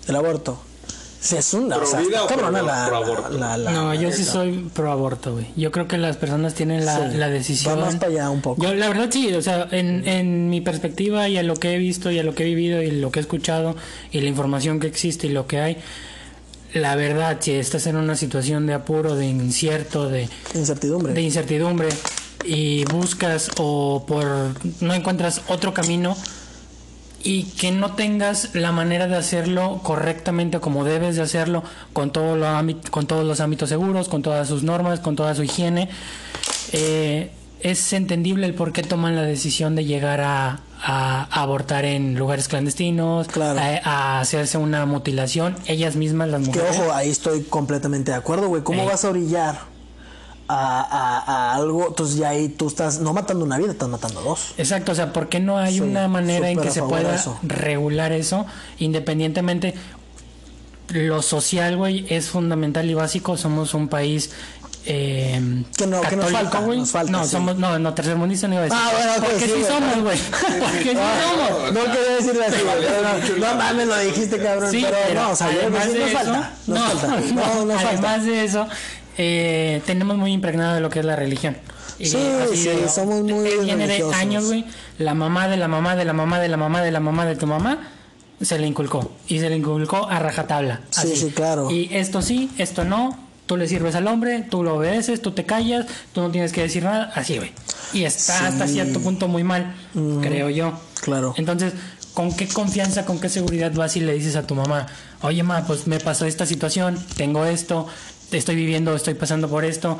[0.06, 0.60] del aborto?
[1.22, 3.38] Si es una, o sea, ¿Pro vida está o pro- cabrona la, pro aborto?
[3.38, 5.48] la- la- No, yo sí soy pro aborto, güey.
[5.54, 7.78] Yo creo que las personas tienen la, Sí, la decisión.
[7.78, 8.62] va más para allá un poco.
[8.62, 11.78] Yo, la verdad, sí, o sea, en, en mi perspectiva y a lo que he
[11.78, 13.76] visto y a lo que he vivido y lo que he escuchado
[14.10, 15.76] y la información que existe y lo que hay,
[16.74, 21.12] la verdad, si estás en una situación de apuro, de incierto, de, Incertidumbre.
[21.12, 21.88] de incertidumbre
[22.44, 24.26] y buscas o por
[24.80, 26.16] no encuentras otro camino
[27.22, 32.36] y que no tengas la manera de hacerlo correctamente como debes de hacerlo con todo
[32.36, 32.46] lo
[32.90, 35.90] con todos los ámbitos seguros con todas sus normas con toda su higiene
[36.72, 37.30] eh,
[37.62, 42.48] es entendible el por qué toman la decisión de llegar a, a abortar en lugares
[42.48, 43.58] clandestinos Claro.
[43.60, 48.16] a, a hacerse una mutilación ellas mismas las que mujeres ojo, ahí estoy completamente de
[48.16, 48.62] acuerdo, güey.
[48.62, 48.86] ¿Cómo Eh.
[48.86, 49.58] vas a orillar
[50.52, 51.88] a, algo?
[51.88, 54.54] Entonces ya ahí tú estás no matando una vida, estás matando dos.
[54.58, 57.38] Exacto, o sea, ¿por qué no hay Sí, una manera en que se pueda eso.
[57.42, 58.46] regular eso
[58.78, 59.74] independientemente?
[60.88, 63.36] Lo social, güey, es fundamental y básico.
[63.36, 64.32] Somos un país
[64.86, 66.78] eh, Que no- que nos falta, güey.
[66.78, 67.30] nos falta, no, sí.
[67.30, 68.78] somos, no, no, tercermundista no iba a decir.
[68.80, 70.18] Ah, bueno, ok, Porque sí, sí, somos, güey.
[70.60, 71.72] Porque sí somos.
[71.72, 73.40] No quería decirlo así, güey.
[73.40, 74.70] No, mames, lo dijiste, cabrón.
[74.70, 76.52] Sí, pero, pero no, o sea, además de nos eso, falta.
[76.66, 77.06] Nos no, falta.
[77.34, 78.18] no, además falta.
[78.18, 78.68] de eso,
[79.18, 81.56] eh, tenemos muy impregnado de lo que es la religión.
[81.98, 84.14] Y Sí, así sí, de- somos muy Viene de religiosos.
[84.16, 84.64] años, güey.
[84.98, 87.36] La mamá de la mamá de la mamá de la mamá de la mamá de
[87.36, 87.78] tu mamá
[88.40, 89.12] se le inculcó.
[89.28, 90.80] Y se le inculcó a rajatabla.
[90.90, 91.70] Sí, sí, claro.
[91.70, 93.29] Y esto sí, esto no.
[93.50, 96.60] Tú le sirves al hombre, tú lo obedeces, tú te callas, tú no tienes que
[96.62, 97.10] decir nada.
[97.16, 97.50] Así, güey.
[97.92, 98.44] Y está Sí.
[98.44, 99.74] hasta cierto punto muy mal,
[100.22, 100.78] creo yo.
[101.00, 101.34] Claro.
[101.36, 101.72] Entonces,
[102.14, 104.86] ¿con qué confianza, con qué seguridad vas y le dices a tu mamá,
[105.22, 107.88] oye, ma, pues me pasó esta situación, tengo esto,
[108.30, 109.98] estoy viviendo, estoy pasando por esto?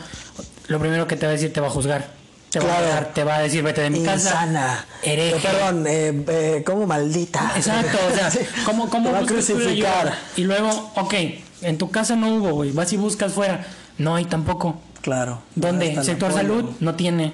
[0.69, 2.09] Lo primero que te va a decir, te va a juzgar.
[2.53, 4.31] Te, va, a dar- te va a decir, vete de mi casa.
[4.31, 4.85] Insana.
[5.03, 5.37] Hereje.
[5.37, 7.53] Eh, perdón, eh, eh, como maldita.
[7.57, 8.31] Exacto, o sea,
[8.65, 10.15] ¿cómo, cómo Te va a buscas tú la crucificar.
[10.37, 11.15] Y luego, ok,
[11.63, 13.67] en tu casa no hubo, güey, vas y buscas fuera.
[13.99, 14.81] No hay tampoco.
[15.03, 15.43] Claro.
[15.55, 16.03] ¿Dónde?
[16.05, 17.33] Sector salud no tiene.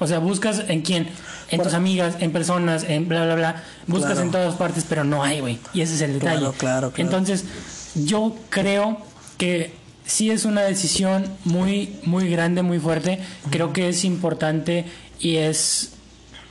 [0.00, 1.08] O sea, buscas en quién,
[1.50, 3.62] en tus amigas, en personas, en bla, bla, bla.
[3.88, 4.26] Buscas Claro.
[4.26, 5.58] en todas partes, pero no hay, güey.
[5.74, 6.38] Y ese es el detalle.
[6.38, 7.08] Claro, claro, claro.
[7.08, 7.44] Entonces,
[7.96, 8.98] yo creo
[9.38, 9.72] que
[10.04, 13.18] sí es una decisión muy, muy grande, muy fuerte.
[13.50, 14.84] Creo que es importante
[15.18, 15.94] y es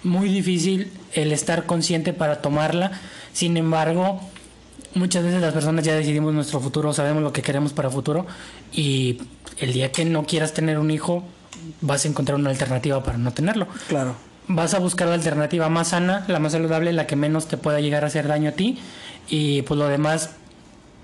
[0.04, 2.92] muy difícil el estar consciente para tomarla.
[3.32, 4.20] Sin embargo,
[4.98, 8.26] muchas veces las personas ya decidimos nuestro futuro, sabemos lo que queremos para futuro
[8.74, 9.22] y
[9.60, 11.24] el día que no quieras tener un hijo,
[11.82, 13.68] vas a encontrar una alternativa para no tenerlo.
[13.88, 14.16] Claro.
[14.48, 17.80] Vas a buscar la alternativa más sana, la más saludable, la que menos te pueda
[17.82, 18.80] llegar a hacer daño a ti
[19.30, 20.32] y pues lo demás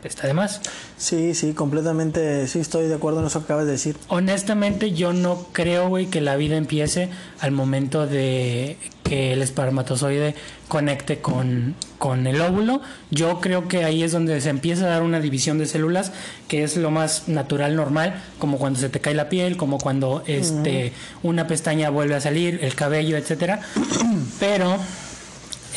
[0.08, 0.62] está de más.
[0.98, 3.98] Sí, sí, completamente, sí estoy de acuerdo en eso que acabas de decir.
[4.08, 10.36] Honestamente, yo no creo, güey, que la vida empiece al momento de que el espermatozoide
[10.68, 12.82] conecte con, con el óvulo.
[13.12, 16.12] Yo creo que ahí es donde se empieza a dar una división de células,
[16.48, 20.24] que es lo más natural, normal, como cuando se te cae la piel, como cuando
[20.26, 23.62] este una pestaña vuelve a salir, el cabello, etcétera.
[24.40, 24.78] Pero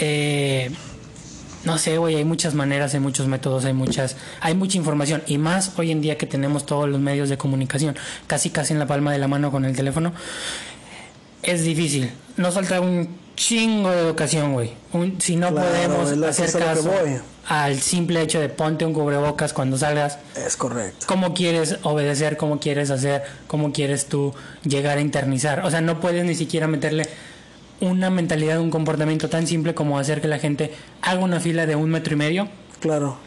[0.00, 0.70] eh,
[1.66, 5.36] no sé, güey, hay muchas maneras, hay muchos métodos, hay muchas, hay mucha información y
[5.36, 7.94] más hoy en día que tenemos todos los medios de comunicación,
[8.26, 10.12] casi casi en la palma de la mano con el teléfono,
[11.42, 12.10] es difícil.
[12.36, 14.72] Nos falta un chingo de educación, güey.
[15.18, 17.18] Si no Claro, podemos hacer caso voy.
[17.48, 21.06] al simple hecho de ponte un cubrebocas cuando salgas, Es correcto.
[21.06, 25.60] cómo quieres obedecer, cómo quieres hacer, cómo quieres tú llegar a internizar.
[25.66, 27.06] O sea, no puedes ni siquiera meterle
[27.80, 31.76] una mentalidad, un comportamiento tan simple como hacer que la gente haga una fila de
[31.76, 32.48] un metro y medio.
[32.80, 33.18] Claro.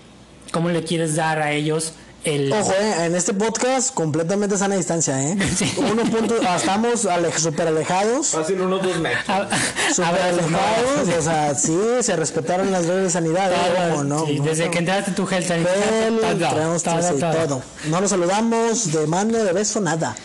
[0.51, 2.51] ¿Cómo le quieres dar a ellos el...
[2.51, 5.37] Ojo, eh, en este podcast completamente sana distancia, ¿eh?
[5.55, 5.71] Sí.
[5.77, 8.27] Uno punto, ah, estamos ale, súper alejados.
[8.29, 9.23] Fácil unos dos metros.
[9.29, 9.47] a-
[9.93, 10.57] Súper abrazos, ¿no?
[10.57, 14.03] alejados, o sea, sí, se respetaron las reglas de sanidad, ¿eh?
[14.03, 14.71] No, Sí, no, desde no.
[14.71, 17.61] que entraste tu Gel, traemos todo.
[17.87, 20.15] No nos saludamos de mano, de beso, nada.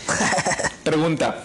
[0.83, 1.45] Pregunta.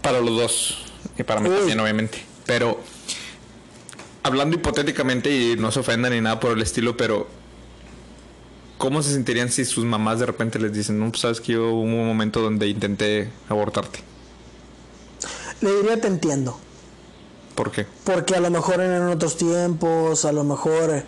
[0.00, 0.78] Para los dos.
[1.18, 1.56] Y para mí Uy.
[1.56, 2.24] también, obviamente.
[2.46, 2.80] Pero.
[4.24, 7.26] Hablando hipotéticamente y no se ofendan ni nada por el estilo, pero.
[8.78, 11.70] ¿Cómo se sentirían si sus mamás de repente les dicen, no, pues sabes que yo
[11.70, 14.00] hubo un momento donde intenté abortarte?
[15.60, 16.58] Le diría te entiendo.
[17.54, 17.86] ¿Por qué?
[18.04, 21.04] Porque a lo mejor eran otros tiempos, a lo mejor,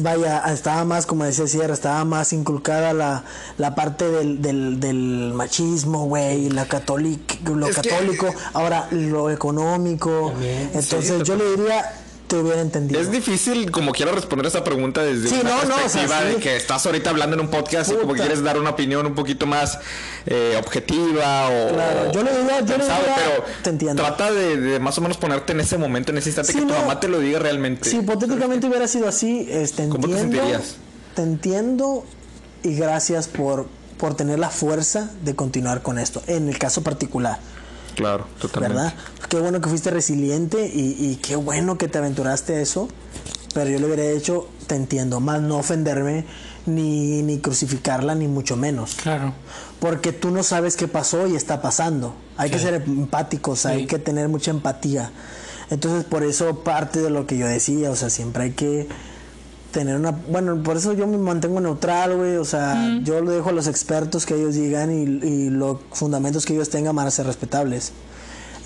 [0.00, 3.24] vaya, estaba más, como decía Sierra, estaba más inculcada la,
[3.58, 9.30] la parte del, del, del machismo, güey, la católica, lo Es que- católico, ahora lo
[9.30, 10.30] económico.
[10.32, 10.70] También.
[10.74, 11.99] Entonces Sí, yo le diría,
[12.30, 13.00] te hubiera entendido.
[13.00, 16.20] Es difícil, como quiero responder esa pregunta desde Sí, una no, no, o sea, perspectiva
[16.20, 16.26] sí.
[16.28, 19.04] de que estás ahorita hablando en un podcast y como que quieres dar una opinión
[19.04, 19.78] un poquito más
[20.26, 21.74] eh, objetiva o.
[21.74, 24.02] Claro, yo le diría- yo le pero te entiendo.
[24.02, 26.66] Trata de, de más o menos ponerte en ese momento, en ese instante, Sí, que
[26.66, 27.90] tu mamá te lo diga realmente.
[27.90, 30.76] Si hipotéticamente hubiera sido así, este, ¿Cómo te entiendo, sentirías?
[31.14, 32.04] te entiendo
[32.62, 33.66] y gracias por,
[33.98, 37.38] por tener la fuerza de continuar con esto, en el caso particular.
[37.96, 38.76] Claro, totalmente.
[38.76, 38.94] ¿verdad?
[39.30, 42.88] Qué bueno que fuiste resiliente y, y qué bueno que te aventuraste a eso.
[43.54, 46.24] Pero yo le hubiera hecho, te entiendo, más no ofenderme
[46.66, 48.94] ni, ni crucificarla, ni mucho menos.
[48.94, 49.32] Claro.
[49.80, 52.14] Porque tú no sabes qué pasó y está pasando.
[52.36, 55.10] Hay que ser empáticos, hay que tener mucha empatía.
[55.70, 58.88] Entonces, por eso parte de lo que yo decía, o sea, siempre hay que
[59.72, 60.10] tener una...
[60.10, 63.68] Bueno, por eso yo me mantengo neutral, güey, o sea, yo lo dejo a los
[63.68, 67.92] expertos que ellos digan y, y los fundamentos que ellos tengan para ser respetables.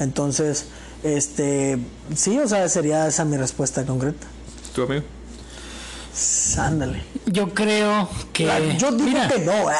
[0.00, 0.66] Entonces,
[1.02, 1.78] este,
[2.16, 4.26] sí, o sea, sería esa mi respuesta concreta.
[4.74, 5.02] ¿Tu amigo?
[6.58, 7.02] Ándale.
[7.26, 8.46] Yo creo que.
[8.46, 9.74] La- yo digo que no, No, ¿eh?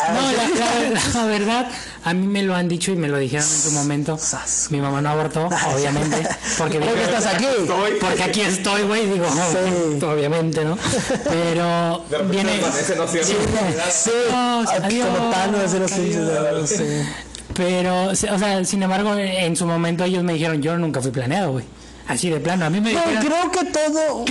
[0.58, 1.68] la, la- la verdad,
[2.02, 4.18] a mí me lo han dicho y me lo dijeron en su momento.
[4.18, 4.66] Sas.
[4.70, 5.46] Mi mamá no abortó,
[5.76, 6.26] obviamente.
[6.58, 7.46] Porque, ¿Por qué estás aquí?
[8.00, 9.06] Porque aquí estoy, güey.
[9.08, 10.04] Digo, Sí.
[10.04, 10.76] obviamente, ¿no?
[11.24, 12.60] Pero viene.
[13.92, 15.06] Sí, Adiós, adiós.
[15.16, 15.82] como Thanos en
[17.54, 21.52] Pero, o sea, sin embargo, en su momento ellos me dijeron, yo nunca fui planeado,
[21.52, 21.64] güey.
[22.06, 22.66] Así de plano.
[22.66, 23.24] A mí me No, dijeron.
[23.24, 24.24] creo que todo.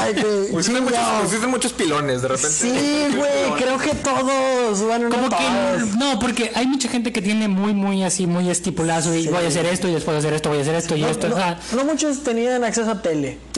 [0.00, 0.48] Ay, güey.
[0.52, 2.50] Pusiste muchos, pusiste muchos pilones de repente.
[2.50, 4.80] Sí, güey, creo que todos.
[4.82, 5.96] Bueno, Como no que todos.
[5.96, 9.48] no, porque hay mucha gente que tiene muy, muy así, muy estipulado y voy a
[9.48, 11.28] hacer esto y después de hacer esto voy a hacer esto y esto.
[11.32, 13.38] o sea, No, muchos tenían acceso a tele.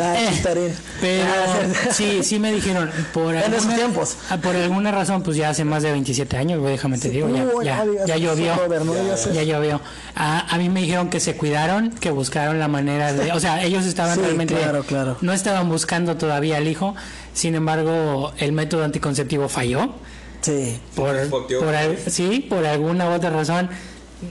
[0.00, 0.72] Ah, Eh, chistarín.
[1.00, 4.16] Pero Ah, sí, sí me dijeron, por En esos tiempos.
[4.30, 7.28] ah, por alguna razón, pues ya hace más de 27 años, güey, déjame te digo,
[7.62, 8.54] ya, ya, ya llovió,
[9.32, 9.80] ya llovió.
[10.14, 13.62] A, a mí me dijeron que se cuidaron, que buscaron la manera de, o sea,
[13.62, 15.16] ellos estaban Sí, realmente, claro, claro.
[15.20, 16.94] no estaban buscando todavía al hijo,
[17.34, 19.94] sin embargo, el método anticonceptivo falló
[20.40, 20.80] Sí.
[20.96, 21.60] por, Boteó.
[21.60, 23.68] por al- sí, por alguna u otra razón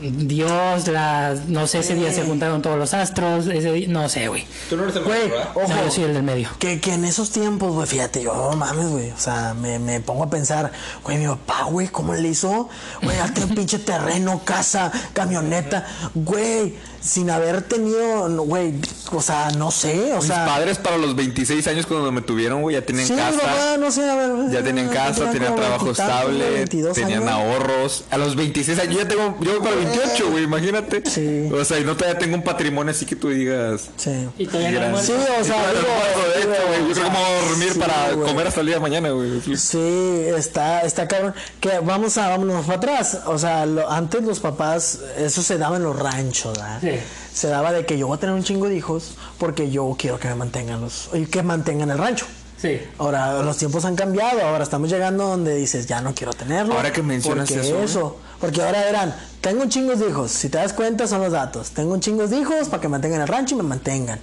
[0.01, 4.27] Dios, la, no sé, ese día se juntaron todos los astros, ese día- no sé,
[4.27, 4.45] güey.
[4.69, 5.67] Tú no eres el Güey, ojo.
[5.67, 6.47] No, yo soy el del medio.
[6.59, 9.09] Que, que en esos tiempos, güey, fíjate, yo, no mames, güey.
[9.09, 10.71] O sea, me, me pongo a pensar,
[11.03, 12.69] güey, mi papá, güey, ¿cómo le hizo?
[13.01, 18.73] Güey, hazte un pinche terreno, casa, camioneta, güey, sin haber tenido, no, güey,
[19.11, 20.45] o sea, no sé, o Mis sea.
[20.45, 23.39] padres para los 26 años cuando me tuvieron, güey, ya tenían Sí, casa.
[23.39, 24.51] papá, no sé, a ver.
[24.51, 27.31] Ya tenían casa, tenían como trabajo veintitantos, estable, 22 tenían años.
[27.33, 28.03] ahorros.
[28.11, 31.03] A los 26 años, yo ya tengo, yo voy para 28, güey, imagínate.
[31.09, 31.49] Sí.
[31.53, 33.89] O sea, y no todavía tengo un patrimonio así que tú digas.
[33.97, 34.27] Sí.
[34.37, 34.99] Y todavía no.
[35.01, 35.87] Sí, o sea, digo,
[36.35, 36.87] de güey.
[36.89, 38.27] Yo creo que me voy a dormir sí, para güey.
[38.27, 39.41] comer hasta el día de mañana, güey.
[39.57, 41.33] Sí, está, está cabrón.
[41.59, 43.19] Que vamos a, vámonos para atrás.
[43.25, 46.79] O sea, lo- antes los papás, eso se daba en los ranchos, ¿verdad?
[46.81, 46.88] Sí.
[47.33, 50.19] Se daba de que yo voy a tener un chingo de hijos porque yo quiero
[50.19, 52.25] que me mantengan los, y que mantengan el rancho.
[52.57, 52.77] Sí.
[52.97, 56.73] Ahora los tiempos han cambiado, ahora estamos llegando donde dices, ya no quiero tenerlo.
[56.73, 58.13] Ahora que mencionas porque eso, güey.
[58.41, 61.69] porque ahora eran, tengo un chingo de hijos, si te das cuenta son los datos,
[61.71, 64.19] tengo un chingo de hijos para que mantengan el rancho y me mantengan.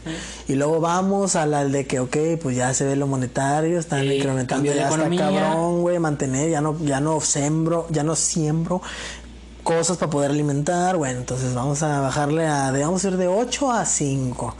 [0.48, 4.02] Y luego vamos a la de que, ok, pues ya se ve lo monetario, están
[4.02, 5.20] Sí, incrementando, ya está economía.
[5.30, 8.82] cabrón, güey, mantener, ya no, ya no sembro, ya no siembro
[9.66, 13.26] cosas para poder alimentar, bueno, entonces vamos a bajarle a, de, vamos a ir de
[13.26, 14.54] 8 a 5.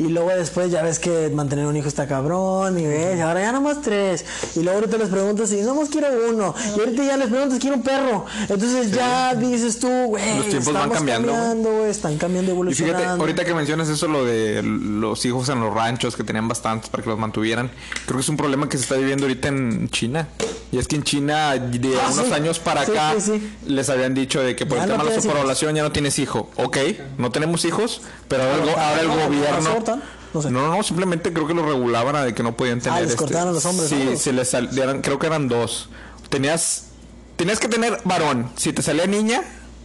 [0.00, 3.52] Y luego después ya ves que mantener un hijo está cabrón, y ves, ahora ya
[3.52, 4.24] nomás 3.
[4.56, 6.52] Y luego ahorita les preguntas si nomás quiero uno.
[6.76, 8.24] Y ahorita ya les preguntas quiero un perro.
[8.48, 12.98] Entonces ya dices tú, güey, Los tiempos van cambiando, cambiando, güey, están cambiando, Y evolucionando.
[12.98, 16.90] fíjate, ahorita que mencionas eso, lo de los hijos en los ranchos que tenían bastantes
[16.90, 17.70] para que los mantuvieran,
[18.06, 20.26] creo que es un problema que se está viviendo ahorita en China.
[20.72, 22.32] Y es que en China, de Ah, unos sí.
[22.32, 23.14] años para Sí, acá,
[23.66, 25.92] les habían dicho de que por Ya el no tema de la superpoblación ya no
[25.92, 26.50] tienes hijo.
[26.56, 26.76] Ok,
[27.18, 29.84] no tenemos hijos, pero ahora, el, para- ahora el para gobierno.
[30.34, 30.50] no sé.
[30.50, 33.00] No, no, simplemente creo que lo regulaban a de que no podían tener.
[33.02, 34.16] les este- cortaron los hombres, Sí, ¿no?
[34.16, 35.88] se les sal- eran- creo que eran dos.
[36.28, 36.84] Tenías,
[37.36, 38.50] tenías que tener varón.
[38.56, 39.42] Si te salía niña,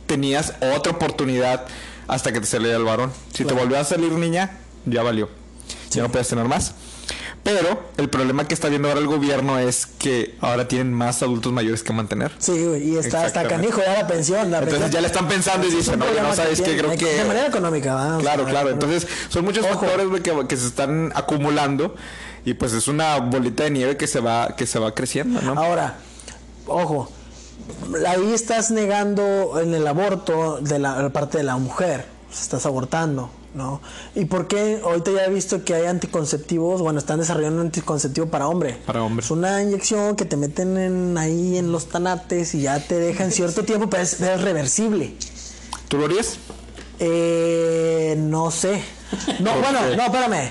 [0.07, 1.65] tenías otra oportunidad
[2.07, 3.11] hasta que te saliera el varón.
[3.33, 5.29] Si te volvió a salir niña, ya valió.
[5.91, 6.73] Ya no puedes tener más.
[7.43, 11.51] Pero el problema que está viendo ahora el gobierno es que ahora tienen más adultos
[11.51, 12.31] mayores que mantener.
[12.39, 13.55] Sí, güey, y está, Exactamente.
[13.55, 14.49] canijo ya la pensión.
[14.49, 16.85] La Entonces pensión- ya le están pensando y dicen, no problema sabes qué, tienen.
[16.85, 17.17] creo que...
[17.17, 18.15] De manera económica.
[18.17, 18.69] O Claro, claro.
[18.69, 19.79] Entonces, son muchos Ojo.
[19.81, 21.95] factores güey, que, que se están acumulando
[22.45, 25.53] y pues es una bolita de nieve que se va que se va creciendo, ¿no?
[25.61, 25.97] Ahora,
[26.65, 27.11] ojo,
[28.07, 33.29] ahí estás negando en el aborto de la, la parte de la mujer, estás abortando,
[33.53, 33.81] ¿no?
[34.15, 38.27] ¿Y por qué ahorita ya he visto que hay anticonceptivos, bueno, están desarrollando un anticonceptivo
[38.27, 38.77] para hombre?
[38.85, 39.23] Para hombre.
[39.23, 43.31] Es una inyección que te meten en, ahí en los tanates y ya te dejan
[43.31, 45.15] cierto tiempo, pero es, reversible.
[45.87, 46.37] ¿Tú lo harías?
[46.99, 48.81] Eh, no sé.
[49.39, 50.49] No, ¿Por bueno, no, espérame.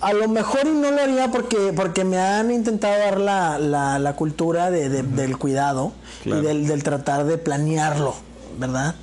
[0.00, 4.14] A lo mejor no lo haría porque, porque me han intentado dar la, la, la
[4.14, 6.42] cultura de, de- del cuidado Claro.
[6.42, 8.14] y del, del tratar de planearlo,
[8.58, 8.94] ¿verdad?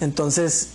[0.00, 0.70] Entonces,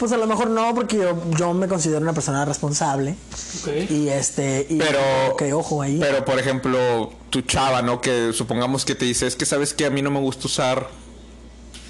[0.00, 3.14] pues a lo mejor no, porque yo, yo me considero una persona responsable.
[3.60, 3.90] Ok.
[3.90, 5.98] Y este, y Pero que ojo ahí.
[6.00, 8.00] Pero por ejemplo, tu chava, ¿no?
[8.00, 10.88] Que supongamos que te dice, es que sabes que a mí no me gusta usar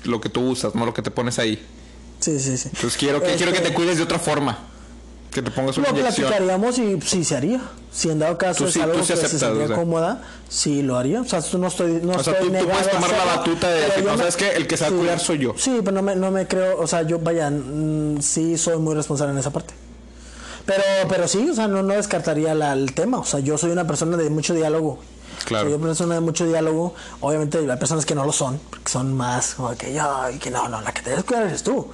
[0.03, 1.65] lo que tú usas, no lo que te pones ahí.
[2.19, 2.69] sí, sí, sí.
[2.75, 4.59] Entonces quiero que quiero que Este, te cuides de otra forma.
[5.31, 6.29] Que te pongas una Lo inyección.
[6.29, 7.61] platicaríamos y sí se haría.
[7.93, 9.69] Si en dado caso Tú es sí- algo tú sí que se aceptas, sentiría o
[9.69, 9.77] sea.
[9.77, 11.21] cómoda, sí lo haría.
[11.21, 13.69] O sea, tú no estoy no O sea, estoy tú- tú puedes tomar la batuta
[13.69, 14.51] de decir, no, me- ¿sabes qué?
[14.51, 15.55] El que se va a cuidar soy yo.
[15.57, 18.95] Sí, pero no me, no me creo, o sea, yo vaya, mm, sí soy muy
[18.95, 19.73] responsable en esa parte.
[20.67, 23.19] Pero, pero sí, o sea, no, no descartaría la- el tema.
[23.19, 24.99] O sea, yo soy una persona de mucho diálogo.
[25.45, 25.69] Claro.
[25.69, 26.95] Una persona de mucho diálogo.
[27.21, 30.51] Obviamente hay personas que no lo son, porque son más como que yo, y que
[30.51, 31.91] no, no, la que te debes cuidar eres tú.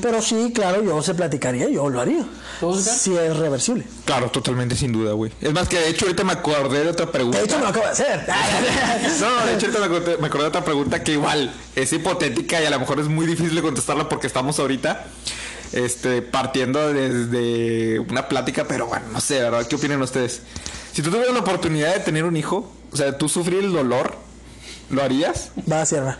[0.00, 2.24] Pero sí, claro, yo se platicaría, yo lo haría.
[2.78, 3.84] Si es reversible.
[4.04, 5.32] Claro, totalmente sin duda, güey.
[5.40, 7.38] Es más que de hecho ahorita me acordé de otra pregunta.
[7.38, 8.26] De hecho, me lo acabo de hacer.
[9.20, 12.60] No, de hecho ahorita me acordé, me acordé de otra pregunta que igual es hipotética
[12.62, 15.06] y a lo mejor es muy difícil de contestarla porque estamos ahorita
[15.72, 19.66] este partiendo desde una plática, pero bueno, no sé, ¿verdad?
[19.66, 20.42] ¿Qué opinan ustedes?
[20.92, 24.14] Si tú tuvieras la oportunidad de tener un hijo, o sea, tú sufrir el dolor,
[24.90, 25.50] ¿lo harías?
[25.70, 26.18] Va a cierra.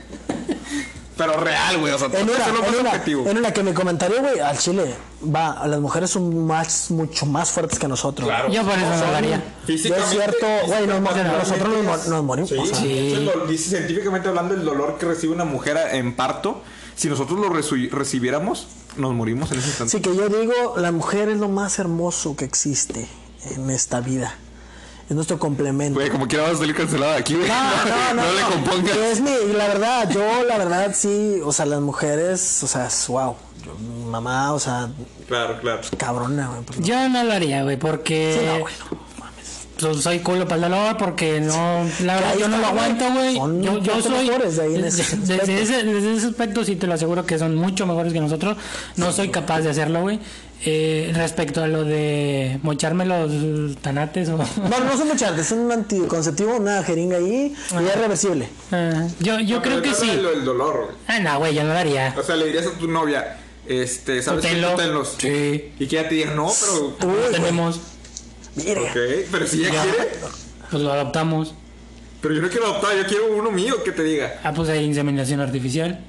[1.16, 3.28] Pero real, güey, o sea, En tú una, en, una, objetivo.
[3.28, 7.50] en una que mi comentario, güey, al chile, va, las mujeres son más, mucho más
[7.50, 8.26] fuertes que nosotros.
[8.26, 8.50] Claro.
[8.50, 9.42] Yo por eso no lo haría.
[9.68, 12.48] Es cierto, güey, nos nosotros nos, mo- nos morimos.
[12.48, 13.58] Sí, o sea, sí.
[13.58, 16.62] Científicamente hablando, el dolor que recibe una mujer en parto,
[17.00, 19.96] si nosotros lo recibiéramos, nos morimos en ese instante.
[19.96, 23.08] Así que yo digo, la mujer es lo más hermoso que existe
[23.54, 24.34] en esta vida.
[25.08, 25.98] Es nuestro complemento.
[25.98, 27.48] Güey, como quiera vas a salir cancelado aquí, güey.
[27.48, 28.32] No, no, no.
[28.32, 28.96] le compongas.
[28.96, 33.08] Es mi, la verdad, yo la verdad sí, o sea, las mujeres, o sea, es
[33.08, 33.34] wow.
[33.64, 34.88] Yo, mi mamá, o sea,
[35.26, 35.80] Claro, claro.
[35.96, 36.62] cabrona, güey.
[36.62, 39.09] pues, Yo no lo haría, güey, sí, porque no, güey, no, mames.
[39.80, 43.36] Pues, soy culo para el dolor porque no, la verdad yo no lo aguanto, güey.
[43.36, 46.86] Son Yo, yo soy, de ahí en ese desde, ese, desde ese aspecto sí te
[46.86, 48.56] lo aseguro que son mucho mejores que nosotros.
[48.96, 50.20] No soy capaz de hacerlo, güey.
[50.62, 54.36] Eh, respecto a lo de mocharme los tanates o...
[54.68, 58.46] No, no son muchas, es un anticonceptivo, una jeringa ahí y es reversible.
[58.70, 60.10] Ah, yo yo creo que sí.
[60.10, 60.96] El dolor, güey.
[61.06, 62.14] Ah, no, güey, yo no lo haría.
[62.18, 64.52] O sea, le dirías a tu novia, este, ¿sabes qué?
[64.52, 64.72] Tenlo.
[64.72, 65.16] Tú tenlos.
[65.18, 65.72] Sí.
[65.78, 67.10] Y que ella te diga, no, pero.
[67.10, 67.80] Uy, Lo tenemos,
[68.64, 68.82] Mira.
[68.82, 68.96] Ok,
[69.30, 70.08] pero si ella quiere.
[70.70, 71.54] pues lo adoptamos.
[72.20, 74.40] Pero yo no quiero adoptar, yo quiero uno mío que te diga.
[74.44, 76.00] Ah, pues hay inseminación artificial.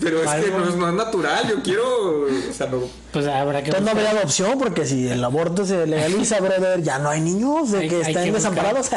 [0.00, 2.22] Pero es que no es, no es natural, yo quiero.
[2.22, 2.78] O sea, no.
[3.12, 6.98] Pues habrá que Entonces no habría adopción porque si el aborto se legaliza, brother, ya
[6.98, 8.90] no hay niños de Hay- que que desamparados.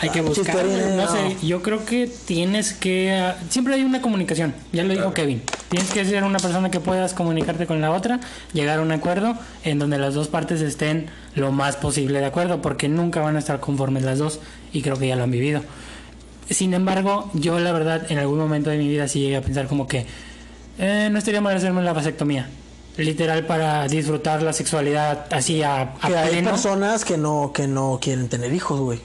[0.00, 0.64] Hay que buscar.
[0.64, 3.12] No sé, yo creo que tienes que.
[3.12, 4.54] ah, siempre hay una comunicación.
[4.72, 5.42] Ya lo dijo Kevin.
[5.68, 8.20] Tienes que ser una persona que puedas comunicarte con la otra,
[8.52, 12.62] llegar a un acuerdo en donde las dos partes estén lo más posible de acuerdo,
[12.62, 14.38] porque nunca van a estar conformes las dos
[14.72, 15.62] y creo que ya lo han vivido.
[16.48, 19.66] Sin embargo, yo la verdad en algún momento de mi vida sí llegué a pensar
[19.66, 20.06] como que
[20.78, 22.48] eh, no estaría mal hacerme la vasectomía.
[22.96, 26.50] Literal para disfrutar la sexualidad así a, a Que hay pleno.
[26.50, 29.00] personas que no, que no quieren tener hijos, güey.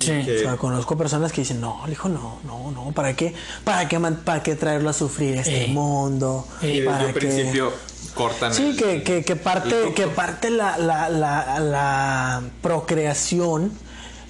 [0.00, 0.12] Sí.
[0.12, 3.34] O sea, conozco personas que dicen, no, el hijo no, no, no, ¿para qué?
[3.64, 5.68] ¿Para qué, man- para qué traerlo a sufrir este Eh.
[5.68, 6.48] mundo?
[6.62, 6.68] Eh.
[6.68, 7.20] Y desde ¿Para un qué?
[7.20, 7.72] principio
[8.14, 8.54] cortan.
[8.54, 13.72] Sí, el- que, que, que parte, que parte la, la, la, la procreación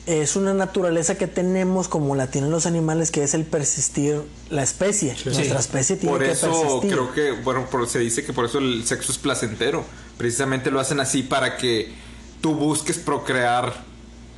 [0.07, 4.63] es una naturaleza que tenemos como la tienen los animales, que es el persistir la
[4.63, 5.17] especie.
[5.25, 6.91] Nuestra especie tiene Por que eso persistir.
[6.93, 9.85] creo que, bueno, por- se dice que por eso el sexo es placentero.
[10.19, 11.93] Precisamente lo hacen así para que
[12.41, 13.73] tú busques procrear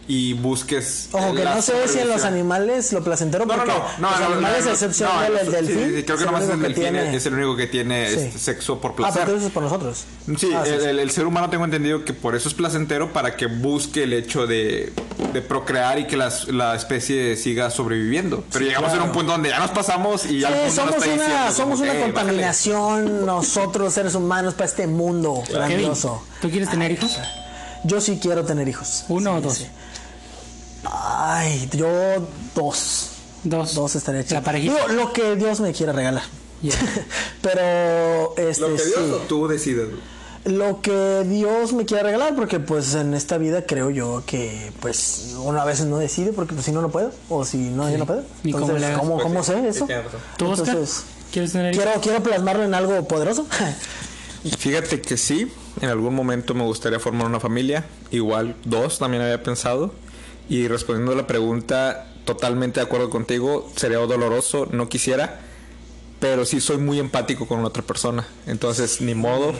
[0.09, 1.09] y busques.
[1.13, 4.11] Ojo, que no sé si en los animales lo placentero, No, no, porque no, no,
[4.11, 6.13] los no, animales, no, a excepción no, del, no, del sí, delfín, sí, creo que
[6.13, 8.19] es el nomás el único que delfín tiene- es el único que tiene Sí.
[8.21, 9.23] este, sexo por Ah, placer.
[9.25, 10.05] pero eso es por nosotros.
[10.39, 10.87] Sí, Ah, el, sí.
[10.87, 14.13] el- el ser humano tengo entendido que por eso es placentero para que busque el
[14.13, 14.93] hecho de,
[15.33, 18.45] de procrear y que las- la especie siga sobreviviendo.
[18.53, 19.05] Pero llegamos claro.
[19.05, 21.07] a un punto donde ya nos pasamos y ya el Sí, mundo nos somos está
[21.15, 22.15] una, diciendo somos como una que, "Ey, bájale".
[22.15, 26.23] contaminación nosotros seres humanos para este mundo grandioso.
[26.41, 27.19] ¿tú quieres tener hijos?
[27.85, 29.05] Yo sí quiero tener hijos.
[29.09, 29.65] ¿Uno o dos?
[30.87, 30.93] Sí.
[30.93, 31.89] Ay, yo
[32.55, 33.11] dos.
[33.45, 33.74] Dos.
[33.74, 34.37] Dos estaría chido.
[34.37, 34.74] La parejita.
[34.74, 36.22] Digo, lo que Dios me quiera regalar.
[36.62, 36.72] Ya.
[37.43, 39.12] Pero este Lo que Dios sí.
[39.12, 39.89] o tú decides.
[40.45, 45.34] Lo que Dios me quiera regalar, porque pues en esta vida creo yo que pues
[45.39, 47.99] uno a veces no decide porque pues si no no puedo o si no yo
[47.99, 48.24] no puedo.
[48.45, 49.01] ¿Y cómo Entonces, le hagas?
[49.01, 49.89] ¿cómo, cómo sé eso?
[50.37, 50.68] ¿Tú, Oscar?
[50.68, 51.84] Entonces, ¿Quieres tener hijos?
[51.84, 53.45] quiero quiero plasmarlo en algo poderoso.
[54.59, 59.43] Fíjate que sí, en algún momento me gustaría formar una familia, igual dos también había
[59.43, 59.93] pensado.
[60.49, 65.41] Y respondiendo a la pregunta, totalmente de acuerdo contigo, sería doloroso, no quisiera,
[66.21, 68.27] pero sí soy muy empático con otra persona.
[68.47, 69.53] Entonces, ni modo.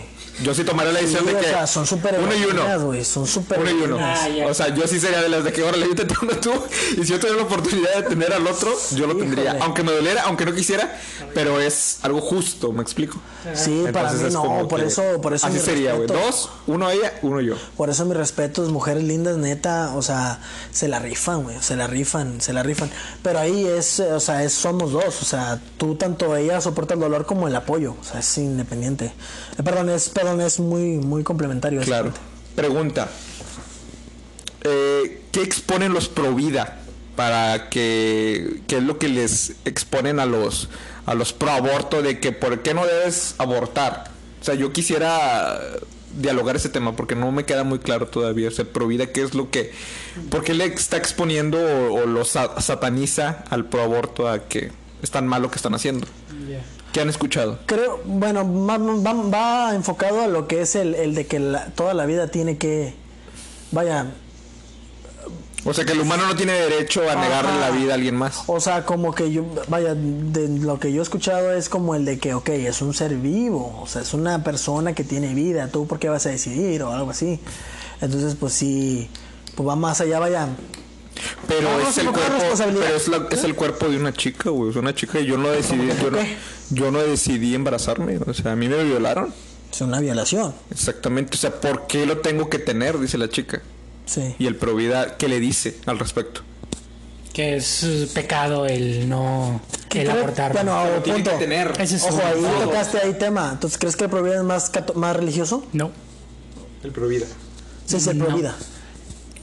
[0.43, 2.81] Yo sí tomaré la Sí, decisión de o que sea, son súper uno y uno.
[2.87, 3.97] güey, son súper Uno y uno.
[3.99, 4.29] Ah.
[4.47, 6.53] O sea, yo sí sería de las de que ahora le te uno tú.
[6.93, 9.45] Y si yo tuviera la oportunidad de tener al otro, yo lo tendría.
[9.45, 9.61] Híjole.
[9.63, 11.01] Aunque me doliera, aunque no quisiera,
[11.33, 13.19] pero es algo justo, ¿me explico?
[13.55, 15.95] Sí, para Entonces mí es no, como por que eso, por eso Así mi sería,
[15.95, 16.07] güey.
[16.07, 16.27] respeto.
[16.27, 17.55] Dos, uno ella, uno yo.
[17.79, 20.41] Por eso mis respetos, mujeres lindas, neta, o sea,
[20.71, 22.91] se la rifan, güey, se la rifan, se la rifan.
[23.23, 27.01] Pero ahí es, o sea, es, somos dos, o sea, tú tanto ella soporta el
[27.01, 29.13] dolor como el apoyo, o sea, es independiente.
[29.59, 31.81] Eh, perdón, es, perdón, es muy, muy complementario.
[31.83, 32.13] Claro.
[32.55, 33.09] Pregunta.
[34.63, 36.81] Eh, ¿Qué exponen los pro vida?
[37.15, 38.61] Para que.
[38.67, 40.69] ¿Qué es lo que les exponen a los,
[41.07, 42.03] a los pro aborto?
[42.03, 44.11] De que por qué no debes abortar.
[44.41, 45.59] O sea, yo quisiera
[46.19, 48.49] dialogar ese tema porque no me queda muy claro todavía.
[48.49, 49.73] O sea, pro vida, ¿qué es lo que.
[50.31, 54.73] ¿Por qué le está exponiendo o, o lo sa- sataniza al pro aborto a que
[55.03, 56.07] es tan malo que están haciendo?
[56.93, 57.59] ¿Qué han escuchado?
[57.67, 59.29] Creo, bueno, va, va-
[59.69, 62.57] va enfocado a lo que es el, el de que la- toda la vida tiene
[62.57, 62.95] que,
[63.73, 64.07] vaya,
[65.65, 67.59] O sea, que el humano no tiene derecho a negarle Ajá.
[67.59, 68.45] la vida a alguien más.
[68.47, 72.05] O sea, como que yo, vaya, de lo que yo he escuchado es como el
[72.05, 75.67] de que, ok, es un ser vivo, o sea, es una persona que tiene vida,
[75.69, 77.41] tú por qué vas a decidir o algo así.
[78.01, 79.11] Entonces, pues sí,
[79.57, 80.49] pues va más allá, vaya.
[81.49, 84.71] Pero es el cuerpo, pero es, la- es el cuerpo de una chica, güey.
[84.71, 86.19] Es una chica y yo no decidí, yo no,
[86.71, 88.19] yo no decidí embarazarme.
[88.27, 89.33] O sea, a mí me violaron.
[89.73, 90.55] Es una violación.
[90.71, 91.37] Exactamente.
[91.37, 92.99] O sea, ¿por qué lo tengo que tener?
[92.99, 93.61] Dice la chica.
[94.07, 94.35] Sí.
[94.39, 96.43] Y el provida, ¿qué le dice al respecto?
[97.33, 99.61] Que es pecado el no...
[99.93, 100.53] El abortar.
[100.53, 101.31] Bueno, tiene punto.
[101.33, 101.73] que tener.
[101.81, 102.65] Ese es Ojo, ahí todo.
[102.67, 103.51] tocaste ahí tema.
[103.53, 105.67] Entonces, ¿crees que el provida es más, religioso?
[105.73, 105.91] No.
[106.85, 107.27] El provida.
[107.87, 108.27] Sí, es el No.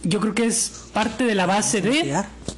[0.05, 2.13] Yo creo que es parte de la base de,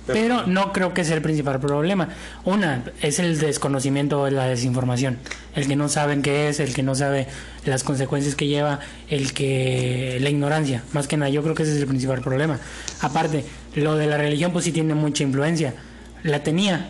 [0.07, 2.09] pero no creo que sea el principal problema.
[2.43, 5.19] Una es el desconocimiento o la desinformación,
[5.53, 7.27] el que no saben qué es, el que no sabe
[7.63, 8.79] las consecuencias que lleva,
[9.09, 11.29] el que la ignorancia, más que nada.
[11.29, 12.59] Yo creo que ese es el principal problema.
[13.01, 15.75] Aparte, lo de la religión pues sí tiene mucha influencia.
[16.23, 16.89] La tenía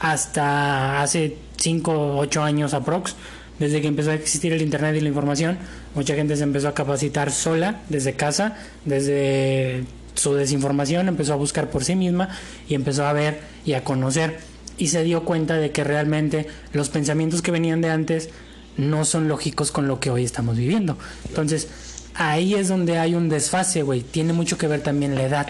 [0.00, 3.14] hasta hace 5 o 8 años aprox,
[3.60, 5.56] desde que empezó a existir el internet y la información,
[5.94, 9.84] mucha gente se empezó a capacitar sola desde casa, desde
[10.14, 12.28] su desinformación, empezó a buscar por sí misma
[12.68, 14.38] y empezó a ver y a conocer
[14.78, 18.30] y se dio cuenta de que realmente los pensamientos que venían de antes
[18.76, 20.98] no son lógicos con lo que hoy estamos viviendo.
[21.28, 21.68] Entonces,
[22.14, 24.00] ahí es donde hay un desfase, güey.
[24.02, 25.46] Tiene mucho que ver también la edad.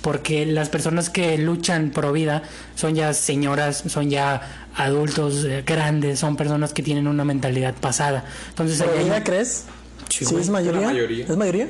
[0.00, 2.42] Porque las personas que luchan pro vida
[2.74, 8.24] son ya señoras, son ya adultos eh, grandes, son personas que tienen una mentalidad pasada.
[8.50, 9.64] Entonces, ahí ¿Pero hay- ella crees?
[10.08, 10.80] Sí, es mayoría.
[10.82, 11.24] La mayoría.
[11.24, 11.68] ¿Es mayoría?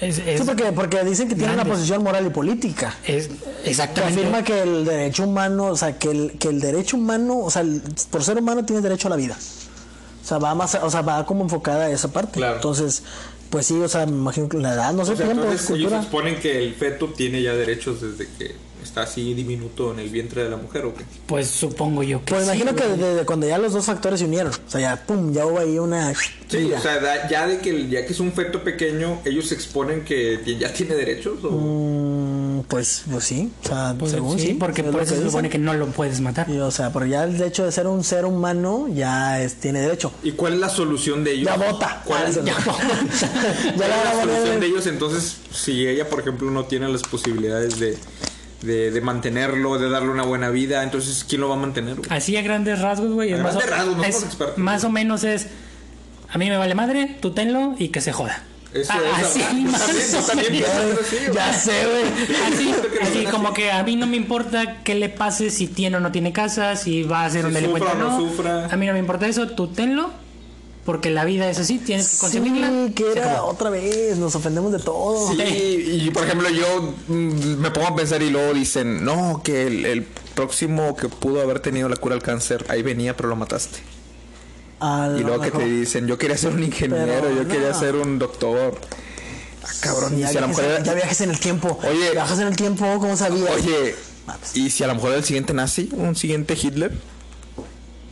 [0.00, 2.94] es, es- Sí, porque, porque dicen que tiene una posición moral y política.
[3.06, 3.28] es-
[3.64, 4.20] Que exactamente.
[4.20, 7.62] afirma que el derecho humano, o sea, que el, que el derecho humano, o sea,
[7.62, 9.36] el- por ser humano tienes derecho a la vida.
[10.22, 12.34] O sea, va más, o sea, va como enfocada a esa parte.
[12.38, 12.56] Claro.
[12.56, 13.02] Entonces,
[13.50, 15.70] pues sí, o sea, me imagino que la edad, no sé, O sea, tiempo, entonces
[15.70, 18.54] ellos exponen que el feto tiene ya derechos desde que
[18.84, 21.04] está así diminuto en el vientre de la mujer o qué.
[21.26, 24.26] Pues supongo yo que Pues sí, imagino que desde cuando ya los dos factores se
[24.26, 26.12] unieron, o sea, ya, pum, ya hubo ahí una...
[26.48, 30.04] Sí, o sea, da- ya de que ya que es un feto pequeño, ellos exponen
[30.04, 34.54] que ya tiene derechos o Mm, pues, pues sí, o sea, Pues según sí, sí.
[34.54, 36.48] porque por eso se supone que no lo puedes matar.
[36.50, 39.80] Y, o sea, pero ya el hecho de ser un ser humano ya es, tiene
[39.80, 40.12] derecho.
[40.22, 41.46] ¿Y cuál es la solución de ellos?
[41.46, 42.02] Ya vota.
[42.04, 43.00] ¿Cuál es, Ya ¿cuál vota.
[43.10, 43.20] es
[43.78, 47.78] Ya la la solución de ellos entonces si ella, por ejemplo, no tiene las posibilidades
[47.78, 47.96] de,
[48.62, 51.96] de, de mantenerlo, de darle una buena vida, entonces ¿quién lo va a mantener?
[51.96, 52.08] güey?
[52.10, 53.32] Así a grandes rasgos, güey.
[53.32, 54.58] A es más grandes o- rasgos, no somos expertos.
[54.58, 55.48] Más o menos es.
[56.30, 58.42] A mí me vale madre, tú tenlo y que se joda.
[58.72, 59.86] Eso Ah, es, así, más.
[61.34, 62.04] Ya sé, güey.
[63.02, 66.10] Así, como que a mí no me importa qué le pase si tiene o no
[66.12, 68.18] tiene casa, si va a ser Si un delincuente o no no.
[68.18, 68.66] sufra.
[68.70, 70.10] A mí no me importa eso, tú tenlo,
[70.84, 72.68] porque la vida es así, tienes que conseguirla.
[72.88, 73.48] Sí, que era acabó.
[73.50, 75.28] otra vez, nos ofendemos de todo.
[75.32, 79.66] Sí, y por ejemplo yo mm, me pongo a pensar y luego dicen, no, que
[79.66, 83.36] el, el próximo que pudo haber tenido la cura al cáncer, ahí venía, pero lo
[83.36, 83.78] mataste.
[85.16, 87.48] Y luego que te dicen, yo quería ser un ingeniero, Pero yo no.
[87.48, 88.80] quería ser un doctor.
[89.62, 91.38] Ah, cabrón, Sí, y ya, si a lo viajes, mejor en- ya viajes en el
[91.38, 91.78] tiempo.
[91.88, 92.10] Oye.
[92.10, 93.48] Viajas en el tiempo, ¿cómo sabías?
[93.54, 93.94] Oye,
[94.26, 94.56] Ah, pues.
[94.56, 96.90] y si a lo mejor el siguiente nazi, un siguiente Hitler,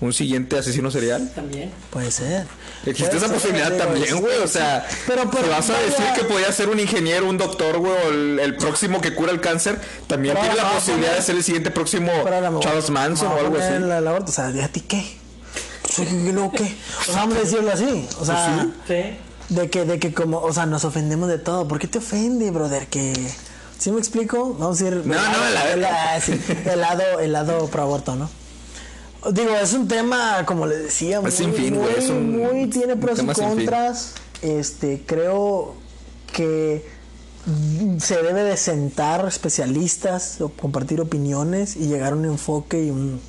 [0.01, 1.31] un siguiente asesino serial.
[1.35, 1.71] También.
[1.91, 2.47] Puede ser.
[2.87, 4.39] Existe Puede esa ser, posibilidad digo, también, güey.
[4.39, 7.37] O sea, pero, pero, si vas a vaya- decir que podía ser un ingeniero, un
[7.37, 11.15] doctor, güey, o el, el próximo que cura el cáncer, también Pero tiene la posibilidad
[11.15, 12.11] de ser el siguiente próximo
[12.61, 13.75] Charles Manson o algo así.
[13.75, 15.05] El aborto, o sea, ¿de a ti qué?
[15.89, 16.75] Sí, ¿Y luego qué?
[17.01, 18.09] O sea, vamos a decirlo así.
[18.21, 19.19] O sea, Sí.
[19.51, 21.67] de que, de que como, o sea, nos ofendemos de todo.
[21.69, 22.87] ¿Por qué te ofende, brother?
[22.87, 23.13] Que.
[23.79, 24.55] ¿Sí me explico?
[24.59, 24.95] Vamos a ir.
[25.05, 28.31] No, no, la sí, el lado, el lado pro aborto, ¿no?
[29.33, 32.67] Digo, es un tema, como le decía, muy, sin fin, muy, güey, es un- muy
[32.69, 34.15] tiene pros y contras.
[34.43, 35.75] Este, creo
[36.33, 36.87] que
[37.99, 43.21] se debe de sentar especialistas o compartir opiniones y llegar a un enfoque y un,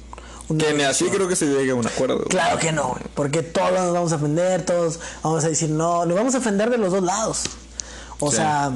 [0.58, 2.26] Que ni así creo que se llegue a un acuerdo.
[2.26, 6.16] Claro que no, porque todos nos vamos a ofender, todos vamos a decir no, nos
[6.18, 7.44] vamos a ofender de los dos lados.
[8.20, 8.38] O Sí.
[8.38, 8.72] sea,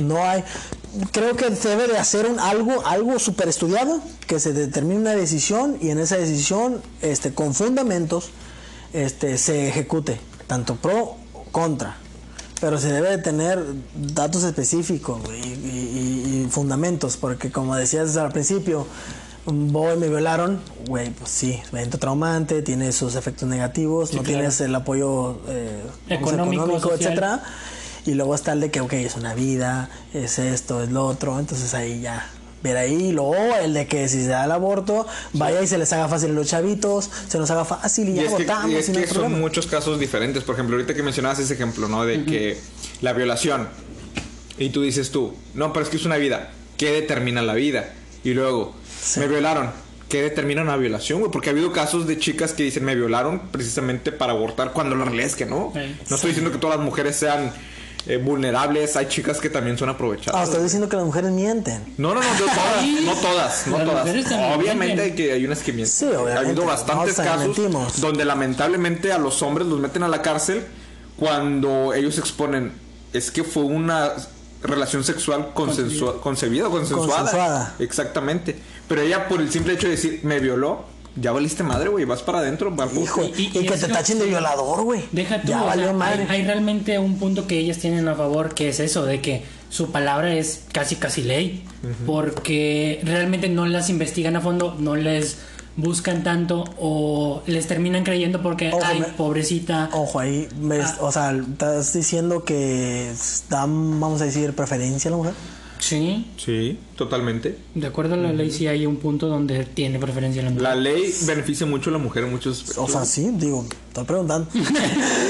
[0.00, 0.44] no hay.
[1.12, 5.10] Creo que se debe de hacer un algo, algo súper estudiado, que se determine una
[5.14, 8.30] decisión y en esa decisión, este, con fundamentos,
[8.92, 11.96] este, se ejecute, tanto pro o contra.
[12.60, 13.62] Pero se debe de tener
[13.94, 18.86] datos específicos y, y- y fundamentos, porque como decías al principio,
[19.46, 24.38] voy, me violaron, güey, pues sí, evento traumante, tiene sus efectos negativos, no claro.
[24.38, 26.98] tienes el apoyo eh, Económico, social.
[27.00, 27.42] etcétera.
[28.08, 31.38] Y luego está el de que, ok, es una vida, es esto, es lo otro,
[31.38, 32.30] entonces ahí ya.
[32.62, 35.78] Ver ahí, y luego el de que si se da el aborto, vaya y se
[35.78, 38.42] les haga fácil a los chavitos, se nos haga fácil y, Y ya es que,
[38.44, 38.70] votamos.
[38.70, 40.42] y es y no que hay son muchos casos diferentes.
[40.42, 42.04] Por ejemplo, ahorita que mencionabas ese ejemplo, ¿no?
[42.04, 42.58] De que
[43.00, 43.68] la violación.
[44.58, 46.50] Y tú dices tú, no, pero es que es una vida.
[46.76, 47.90] ¿Qué determina la vida?
[48.24, 49.20] Y luego, Sí.
[49.20, 49.70] me violaron.
[50.08, 51.30] ¿Qué determina una violación, güey?
[51.30, 55.04] Porque ha habido casos de chicas que dicen me violaron precisamente para abortar cuando la
[55.04, 55.72] realidad es que no.
[56.08, 57.52] No estoy diciendo que todas las mujeres sean
[58.08, 58.96] eh, vulnerables.
[58.96, 60.48] Hay chicas que también son Ah, aprovechadas.
[60.48, 61.94] estoy diciendo que las mujeres mienten.
[61.98, 64.56] No, no, no, no todas, no todas, no todas.
[64.56, 65.14] Obviamente mienten.
[65.16, 65.92] que hay unas que mienten.
[65.94, 68.00] Sí, obviamente, Ha habido bastantes no, o sea, casos mentimos.
[68.00, 70.64] donde lamentablemente a los hombres los meten a la cárcel
[71.18, 72.72] cuando ellos exponen
[73.12, 74.12] es que fue una
[74.62, 77.20] relación sexual consensua- concebida o consensuada.
[77.22, 77.74] Consensuada.
[77.78, 78.56] Exactamente.
[78.88, 80.84] Pero ella por el simple hecho de decir me violó,
[81.20, 83.00] ya valiste madre, güey, vas para adentro, va al bote.
[83.02, 85.02] Hijo, Y- y, y- y que te tachen de violador, güey.
[85.12, 86.26] Deja tú, Ya o sea, valió hay, madre.
[86.28, 89.90] hay realmente un punto que ellas tienen a favor que es eso, de que su
[89.90, 91.64] palabra es casi casi ley,
[92.06, 95.36] porque realmente no las investigan a fondo, no les
[95.76, 99.88] buscan tanto o les terminan creyendo porque, Ojo, ay, me- pobrecita.
[99.92, 100.96] Ojo, ahí, ves, Ah.
[101.02, 103.12] o sea, estás diciendo que
[103.48, 105.34] dan, vamos a decir, preferencia a la mujer.
[105.78, 107.56] Sí, Sí, totalmente.
[107.74, 110.62] de acuerdo a la ley sí hay un punto donde tiene preferencia la mujer.
[110.62, 112.84] La ley beneficia mucho a la mujer en muchos aspectos.
[112.88, 114.48] O sea, sí, digo, estoy preguntando.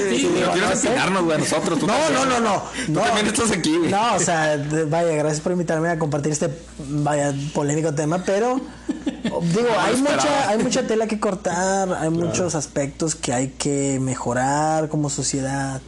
[0.09, 1.79] Sí, digo, no no empinarnos, güey, a nosotros.
[1.79, 2.15] tú No, también.
[2.15, 2.63] no, no, no.
[2.87, 3.01] Tú no.
[3.03, 3.91] también estás aquí, güey.
[3.91, 4.57] No, o sea,
[4.89, 6.49] vaya, gracias por invitarme a compartir este
[6.89, 8.59] vaya polémico tema, pero
[9.25, 10.17] digo, hay esperaba.
[10.17, 15.81] mucha, hay mucha tela que cortar, hay muchos aspectos que hay que mejorar como sociedad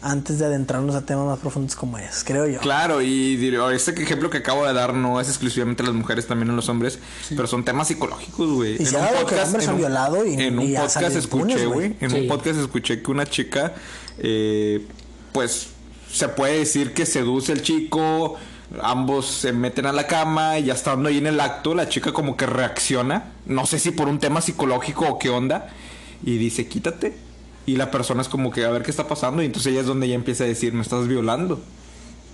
[0.00, 2.60] antes de adentrarnos a temas más profundos como esos, creo yo.
[2.60, 3.34] Claro, y
[3.74, 6.68] este ejemplo que acabo de dar no es exclusivamente a las mujeres, también a los
[6.68, 6.98] hombres,
[7.30, 8.80] pero son temas psicológicos, güey.
[8.80, 11.16] Y se ha dado que hombres en han un- violado y- en un y podcast
[11.16, 11.96] escuché, güey, güey.
[12.00, 12.20] en Sí.
[12.20, 13.74] un podcast escuché que una chica,
[14.18, 14.86] eh,
[15.32, 15.68] pues,
[16.12, 18.36] se puede decir que seduce al chico,
[18.82, 22.12] ambos se meten a la cama y ya estando ahí en el acto, la chica
[22.12, 25.70] como que reacciona, no sé si por un tema psicológico o qué onda,
[26.24, 27.16] y dice, quítate.
[27.68, 29.86] Y la persona es como que a ver qué está pasando y entonces ella es
[29.86, 31.60] donde ella empieza a decir, me estás violando.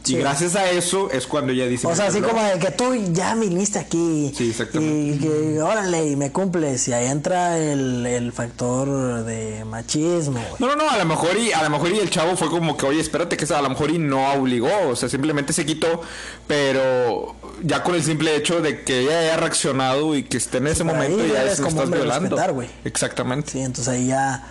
[0.04, 0.16] Sí.
[0.16, 1.86] Y gracias a eso es cuando ella dice...
[1.86, 2.34] O "Me sea, así violó".
[2.34, 4.30] como de que tú ya viniste aquí.
[4.36, 5.16] Sí, exactamente.
[5.16, 6.86] Y que, órale, y me cumples.
[6.88, 10.44] Y ahí entra el, el factor de machismo.
[10.58, 12.76] No, no, no, a lo mejor y a lo mejor y el chavo fue como
[12.76, 16.02] que, oye, espérate que a lo mejor y no obligó, o sea, simplemente se quitó,
[16.46, 20.66] pero ya con el simple hecho de que ella haya reaccionado y que esté en
[20.66, 22.36] ese momento ya es me estás violando.
[22.36, 22.68] respetar.
[22.84, 23.52] Exactamente.
[23.52, 24.46] Sí, entonces ahí ya.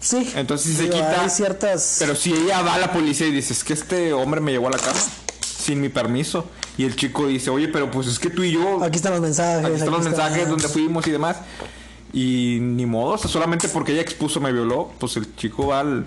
[0.00, 0.28] Sí.
[0.34, 1.96] Entonces si se Digo, quita, Hay ciertas.
[2.00, 4.68] pero si ella va a la policía y dice, es que este hombre me llevó
[4.68, 4.98] a la cama
[5.42, 8.82] sin mi permiso, y el chico dice, oye, pero pues es que tú y yo
[8.82, 9.64] Aquí están los mensajes.
[9.64, 11.36] Aquí están los está- mensajes donde fuimos y demás.
[12.12, 15.80] Y ni modo, o sea, solamente porque ella expuso me violó, pues el chico va
[15.80, 16.04] al,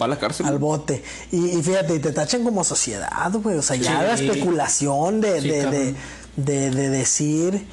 [0.00, 0.46] va a la cárcel.
[0.46, 1.04] Al bote.
[1.30, 3.56] Y, y fíjate, y te tachan como sociedad, güey.
[3.56, 4.24] O sea, ya Sí.
[4.24, 5.94] la especulación de, Sí, de, de,
[6.36, 7.66] de- de decir.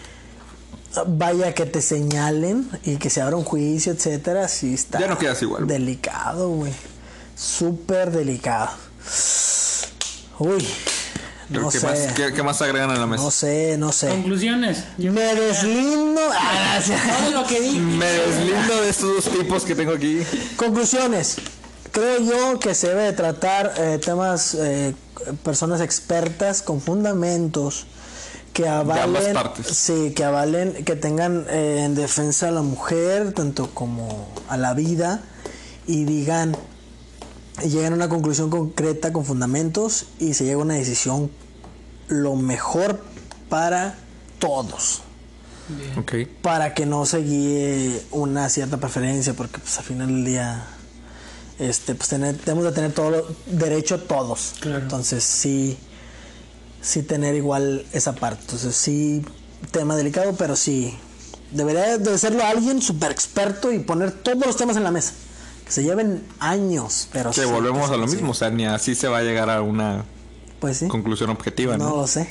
[1.07, 4.99] Vaya que te señalen y que se abra un juicio, etcétera, sí está.
[4.99, 5.65] Ya no quedas igual.
[5.65, 6.73] Delicado, güey.
[7.35, 8.71] Súper delicado.
[10.39, 10.67] Uy.
[11.49, 11.85] Pero No ¿qué, sé.
[11.87, 13.23] más, qué, qué más agregan a la mesa?
[13.23, 14.07] No sé, no sé.
[14.09, 14.83] Conclusiones.
[14.97, 16.21] Yo Me deslindo.
[16.33, 16.79] Ah,
[17.19, 17.79] todo lo que dije.
[17.79, 20.21] Me deslindo de estos dos tipos que tengo aquí.
[20.55, 21.37] Conclusiones.
[21.91, 24.93] Creo yo que se debe de tratar eh, temas, eh,
[25.43, 27.85] personas expertas con fundamentos
[28.53, 29.67] que avalen, ambas partes.
[29.67, 34.73] sí, que avalen, que tengan eh, en defensa a la mujer, tanto como a la
[34.73, 35.21] vida,
[35.87, 36.55] y digan,
[37.63, 41.31] y lleguen a una conclusión concreta con fundamentos y se llega a una decisión
[42.07, 43.01] lo mejor
[43.49, 43.95] para
[44.39, 45.01] todos
[45.97, 46.13] Ok.
[46.41, 50.65] para que no se guíe una cierta preferencia, porque pues al final del día
[51.59, 54.55] este pues tener, tenemos de tener todo lo- derecho todos.
[54.59, 54.79] Claro.
[54.79, 55.77] Entonces sí
[56.81, 58.41] sí tener igual esa parte.
[58.43, 59.23] Entonces sí
[59.71, 60.95] tema delicado, pero sí
[61.51, 65.13] debería de serlo alguien súper experto y poner todos los temas en la mesa.
[65.65, 68.15] Que se lleven años, pero Que sí, volvemos a lo sí.
[68.15, 70.03] mismo, o sea, ni así se va a llegar a una
[70.59, 70.87] Pues sí.
[70.87, 71.95] conclusión objetiva, No ¿no?
[71.97, 72.27] lo sé.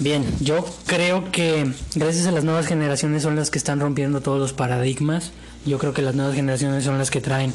[0.00, 4.38] Bien, yo creo que gracias a las nuevas generaciones son las que están rompiendo todos
[4.38, 5.32] los paradigmas.
[5.66, 7.52] Yo creo que las nuevas generaciones son las que traen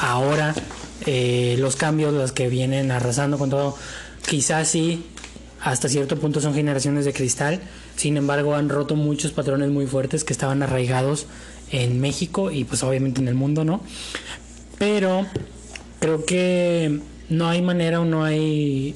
[0.00, 0.54] ahora
[1.04, 3.76] eh, los cambios, las que vienen arrasando con todo.
[4.26, 5.04] Quizás sí,
[5.60, 7.60] hasta cierto punto son generaciones de cristal.
[7.96, 11.26] Sin embargo, han roto muchos patrones muy fuertes que estaban arraigados
[11.70, 13.80] en México y pues obviamente en el mundo, ¿no?
[14.78, 15.26] Pero
[16.00, 18.94] creo que no hay manera o no hay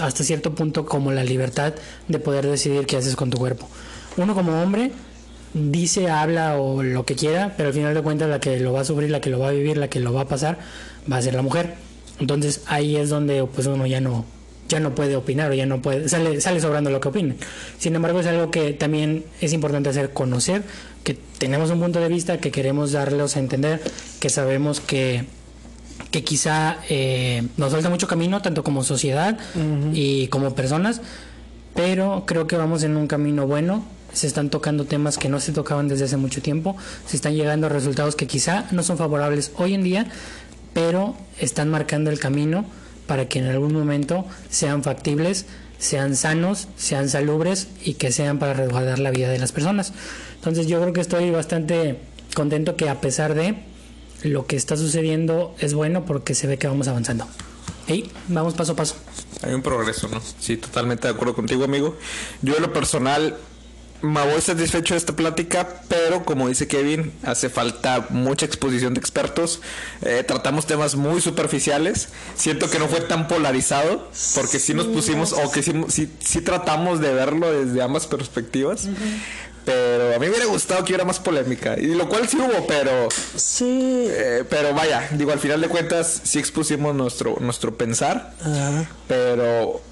[0.00, 1.74] hasta cierto punto como la libertad
[2.08, 3.68] de poder decidir qué haces con tu cuerpo.
[4.16, 4.92] Uno como hombre
[5.54, 8.80] dice, habla o lo que quiera, pero al final de cuentas la que lo va
[8.80, 10.58] a sufrir, la que lo va a vivir, la que lo va a pasar,
[11.10, 11.74] va a ser la mujer.
[12.18, 14.24] Entonces ahí es donde pues uno ya no
[14.70, 17.36] ya no puede opinar o ya no puede sale sale sobrando lo que opinen.
[17.78, 20.62] Sin embargo es algo que también es importante hacer conocer,
[21.04, 23.82] que tenemos un punto de vista que queremos darlos a entender,
[24.20, 25.24] que sabemos que
[26.10, 29.38] que quizá eh, nos falta mucho camino, tanto como sociedad
[29.92, 31.02] y como personas,
[31.74, 33.84] pero creo que vamos en un camino bueno.
[34.12, 37.68] Se están tocando temas que no se tocaban desde hace mucho tiempo, se están llegando
[37.68, 40.06] a resultados que quizá no son favorables hoy en día,
[40.72, 42.64] pero están marcando el camino
[43.10, 45.44] para que en algún momento sean factibles,
[45.80, 49.92] sean sanos, sean salubres y que sean para resguardar la vida de las personas.
[50.36, 51.98] Entonces yo creo que estoy bastante
[52.36, 53.64] contento que a pesar de
[54.22, 57.26] lo que está sucediendo es bueno porque se ve que vamos avanzando.
[57.88, 58.94] Hey, vamos paso a paso.
[59.42, 60.20] Hay un progreso, ¿no?
[60.38, 61.96] Sí, totalmente de acuerdo contigo, amigo.
[62.42, 63.36] Yo en lo personal
[64.02, 69.00] me voy satisfecho de esta plática, pero como dice Kevin, hace falta mucha exposición de
[69.00, 69.60] expertos.
[70.02, 72.08] Eh, tratamos temas muy superficiales.
[72.34, 76.40] Siento que no fue tan polarizado, porque sí nos pusimos, o que sí, sí- sí
[76.40, 78.88] tratamos de verlo desde ambas perspectivas.
[79.64, 82.66] Pero a mí me hubiera gustado que hubiera más polémica, y lo cual sí hubo,
[82.66, 84.06] pero Sí.
[84.08, 88.88] eh, pero vaya, digo, al final de cuentas sí expusimos nuestro, nuestro pensar, Ajá.
[89.06, 89.82] pero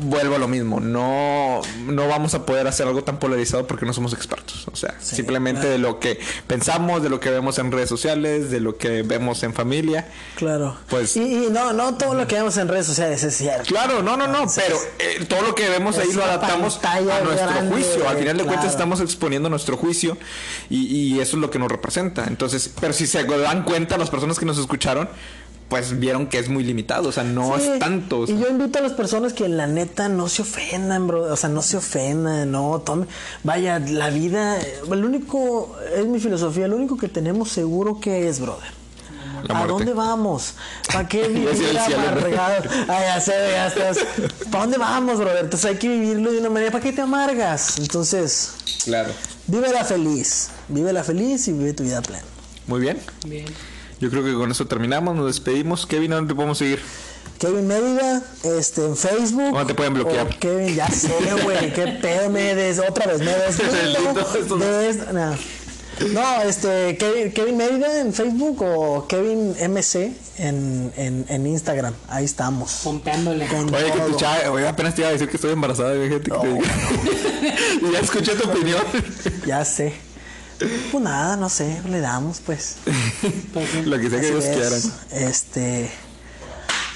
[0.00, 0.80] vuelvo a lo mismo.
[0.80, 4.66] No, no vamos a poder hacer algo tan polarizado porque no somos expertos.
[4.72, 8.60] O sea, simplemente de lo que pensamos, de lo que vemos en redes sociales, de
[8.60, 10.08] lo que vemos en familia.
[10.36, 10.76] Claro.
[10.88, 13.64] Pues- y, y no, no todo lo que vemos en redes sociales es cierto.
[13.66, 17.00] Claro, no, no, no, Entonces, pero eh, todo lo que vemos ahí lo adaptamos a
[17.00, 18.08] nuestro grande, juicio.
[18.08, 20.16] Al final de cuentas estamos exponiendo nuestro juicio
[20.70, 22.24] y, y eso es lo que nos representa.
[22.26, 25.08] Entonces, pero si se dan cuenta las personas que nos escucharon,
[25.68, 28.20] pues vieron que es muy limitado, o sea, no Sí, es tanto.
[28.20, 28.34] o sea.
[28.34, 31.22] Y yo invito a las personas que la neta no se ofendan, bro.
[31.32, 33.06] O sea, no se ofendan, no tomen.
[33.44, 38.28] Vaya, la vida, eh, el único, es mi filosofía, lo único que tenemos seguro que
[38.28, 38.78] es, brother.
[39.46, 40.54] La ¿A dónde vamos?
[40.92, 41.48] ¿Para qué vivir
[41.78, 42.64] amargado?
[42.88, 43.98] Ah, ya sé, ya estás.
[44.50, 45.44] ¿Para dónde vamos, brother?
[45.44, 46.72] Entonces hay que vivirlo de una manera.
[46.72, 47.78] ¿Para qué te amargas?
[47.78, 48.54] Entonces,
[48.84, 49.10] Claro.
[49.46, 50.48] vívela feliz.
[50.68, 52.24] Vívela feliz y vive tu vida plena.
[52.66, 52.98] Muy bien.
[53.26, 53.44] Bien.
[54.00, 55.86] Yo creo que con eso terminamos, nos despedimos.
[55.86, 56.80] Kevin, ¿a dónde te podemos seguir?
[57.38, 59.50] Kevin Mérida, este, en Facebook.
[59.50, 60.28] ¿Cómo te pueden bloquear?
[60.38, 61.12] Kevin, ya sé,
[61.44, 63.26] güey, qué pedo me des, otra vez, me
[63.88, 65.36] Lindo, des- no.
[66.12, 71.92] No, este, Kevin, Kevin Mérida en Facebook o Kevin MC en, en, en Instagram.
[72.08, 72.80] Ahí estamos.
[72.84, 73.46] Pompeándole.
[73.48, 76.20] Con Oye, que tu chava, oye, apenas te iba a decir que estoy embarazada, que
[76.20, 76.40] te diga.
[77.82, 78.80] y ya escuché tu opinión.
[79.44, 79.92] Ya sé.
[80.90, 82.76] Pues nada, no sé, le damos, pues.
[83.84, 84.56] Lo que sea que Así Dios es.
[84.56, 85.28] quiera.
[85.28, 85.90] Este.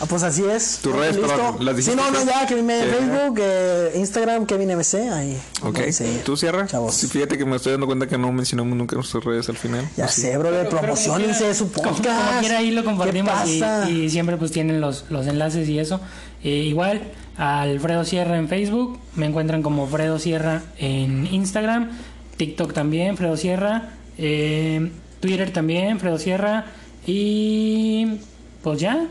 [0.00, 0.80] Ah, pues así es.
[0.82, 0.98] Tus ¿No?
[0.98, 1.28] redes, ¿Listo?
[1.30, 2.96] perdón, las Sí, no, no, ya, Mérida en Sí.
[2.96, 5.40] Facebook, eh, Instagram, Kevin MC, ahí.
[5.62, 6.24] Ok, ahí seguir.
[6.24, 6.66] ¿tú cierra?
[6.66, 6.92] Chavos.
[6.96, 9.88] Sí, fíjate que me estoy dando cuenta que no mencionamos nunca nuestras redes al final.
[9.96, 10.22] Ya ¿O sí?
[10.22, 12.04] sé, brother, Pero- pero promocionense quiera- su podcast.
[12.04, 13.90] Como quiera ahí lo compartimos ¿Qué y, pasa?
[13.90, 16.00] y siempre pues tienen los, los enlaces y eso.
[16.42, 17.02] Eh, igual,
[17.36, 21.90] Alfredo Sierra en Facebook, me encuentran como Fredo Sierra en Instagram,
[22.36, 26.66] TikTok también, Fredo Sierra, eh, Twitter también, Fredo Sierra
[27.06, 28.06] y
[28.62, 29.06] pues ya.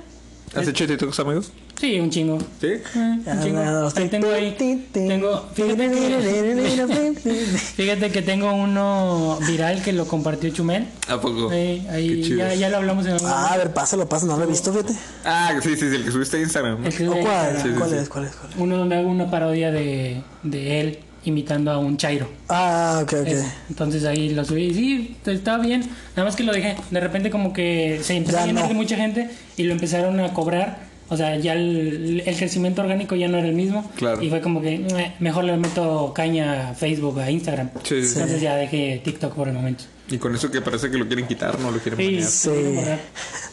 [0.56, 1.52] ¿Has hecho TikToks, amigos?
[1.80, 2.38] Sí, un chingo.
[2.60, 2.68] Sí.
[2.68, 2.82] Eh,
[3.26, 3.64] un chingo.
[3.64, 4.56] los Ahí tengo ahí.
[4.94, 7.16] Tengo, fíjate que,
[7.76, 10.86] fíjate que tengo uno viral que lo compartió Chumel.
[11.08, 11.50] ¿A poco?
[11.50, 12.38] Ahí, ahí Qué chido.
[12.40, 14.72] ya, ya lo hablamos en algún Ah, a ver, pásalo, pásalo, no lo he visto,
[14.72, 14.94] fíjate.
[15.26, 16.82] Ah, sí, sí, sí, el que subiste a Instagram.
[16.82, 16.88] ¿no?
[16.88, 17.56] El que- ¿O ¿Cuál?
[17.58, 17.96] Sí, sí, ¿Cuál sí.
[17.96, 18.10] es?
[18.10, 18.36] ¿Cuál es?
[18.36, 18.58] ¿Cuál es?
[18.60, 22.28] Uno donde hago una parodia de, de él imitando a un Chairo.
[22.50, 23.28] Ah, ok, ok.
[23.70, 25.82] Entonces ahí lo subí y sí, estaba bien.
[26.16, 26.76] Nada más que lo dejé.
[26.90, 28.70] De repente como que se empezó Ya a llenar no.
[28.70, 30.91] de mucha gente y lo empezaron a cobrar.
[31.12, 33.92] O sea, ya el, el crecimiento orgánico ya no era el mismo.
[33.98, 34.22] Claro.
[34.24, 37.70] Y fue como que "Eh, mejor le meto caña a Facebook, a Instagram.
[37.84, 37.96] Sí.
[37.96, 39.84] Entonces ya dejé TikTok por el momento.
[40.10, 42.22] Y con eso que parece que lo quieren quitar, no lo quieren Sí,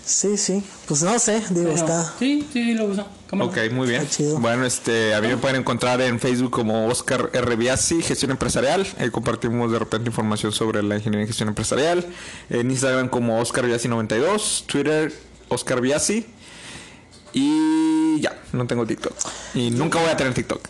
[0.04, 0.62] sí, Sí.
[0.86, 2.12] Pues no sé, digo, Pero está.
[2.18, 3.06] Sí, sí, lo uso.
[3.30, 4.06] Ok, muy bien.
[4.40, 7.56] Bueno, este, a mí me pueden encontrar en Facebook como Oscar R.
[7.56, 8.86] Biasi, Gestión Empresarial.
[8.98, 12.06] Ahí compartimos de repente información sobre la ingeniería y gestión empresarial.
[12.50, 14.64] En Instagram como Oscar Biasi92.
[14.66, 15.12] Twitter,
[15.48, 16.24] Oscar Biasi.
[17.32, 19.12] Y ya, no tengo TikTok.
[19.54, 20.60] Y nunca voy a tener TikTok.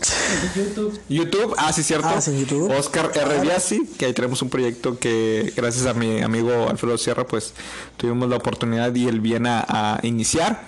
[0.54, 1.00] YouTube.
[1.08, 2.08] YouTube, ah, sí, cierto.
[2.08, 2.70] Ah, sí, YouTube.
[2.76, 3.40] Oscar R.
[3.40, 7.54] Biasi, que ahí tenemos un proyecto que, gracias a mi amigo Alfredo Sierra, pues
[7.96, 10.66] tuvimos la oportunidad y el bien a, a iniciar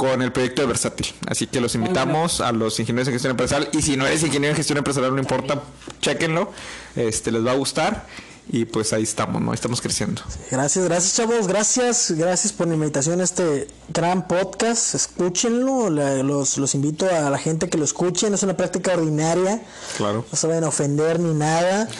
[0.00, 1.08] con el proyecto de Versátil.
[1.26, 3.68] Así que los invitamos a los ingenieros en gestión empresarial.
[3.74, 5.62] Y si no eres ingeniero en gestión empresarial, no importa,
[6.00, 6.50] chequenlo.
[6.96, 8.06] Este, les va a gustar.
[8.52, 9.54] Y pues ahí estamos, ¿no?
[9.54, 10.22] Estamos creciendo.
[10.50, 16.58] Gracias, gracias chavos, gracias, gracias por la invitación a este gran podcast, escúchenlo, la- los,
[16.58, 19.62] los invito a la gente que lo escuchen, es una práctica ordinaria,
[19.96, 20.24] Claro.
[20.30, 21.88] no se vayan a ofender ni nada.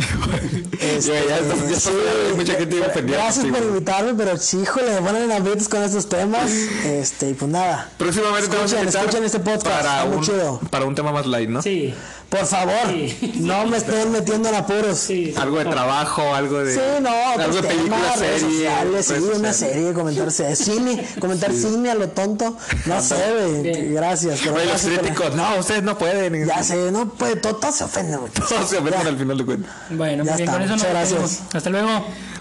[0.81, 1.91] Este, Ya, ya está-
[2.37, 6.09] mucha gente ofendida Gracias por invitarme, pero sí, híjole, me ponen en aprietos con estos
[6.09, 6.51] temas,
[6.85, 7.91] este, y pues nada.
[7.99, 10.61] Próximamente te vamos a Escuchen, escuchen este podcast, para está muy un, chido.
[10.71, 11.61] para un tema más light, ¿no?
[11.63, 11.95] Sí,
[12.31, 13.33] Por favor, Sí.
[13.41, 14.99] no me estén metiendo en apuros.
[14.99, 15.35] sí.
[15.37, 16.73] Algo de trabajo, algo de.
[16.75, 18.39] Sí, no, algo de película, serie.
[18.41, 22.57] sociales, sí, una serie, comentar serie, cine, comentar cine a lo tonto,
[22.87, 23.17] no sé,
[23.63, 24.41] güey, gracias.
[24.45, 26.47] pero los críticos, no, ustedes no pueden.
[26.47, 28.43] Ya sé, no, pues todo, todo se ofende mucho.
[28.49, 29.73] Todos se ofenden al final de cuentas.
[29.91, 31.31] Bueno, Ya muy bien, está, con eso nos muchas despedimos.
[31.33, 31.55] gracias.
[31.57, 31.89] Hasta luego.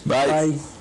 [0.06, 0.28] Bye.
[0.48, 0.79] Bye.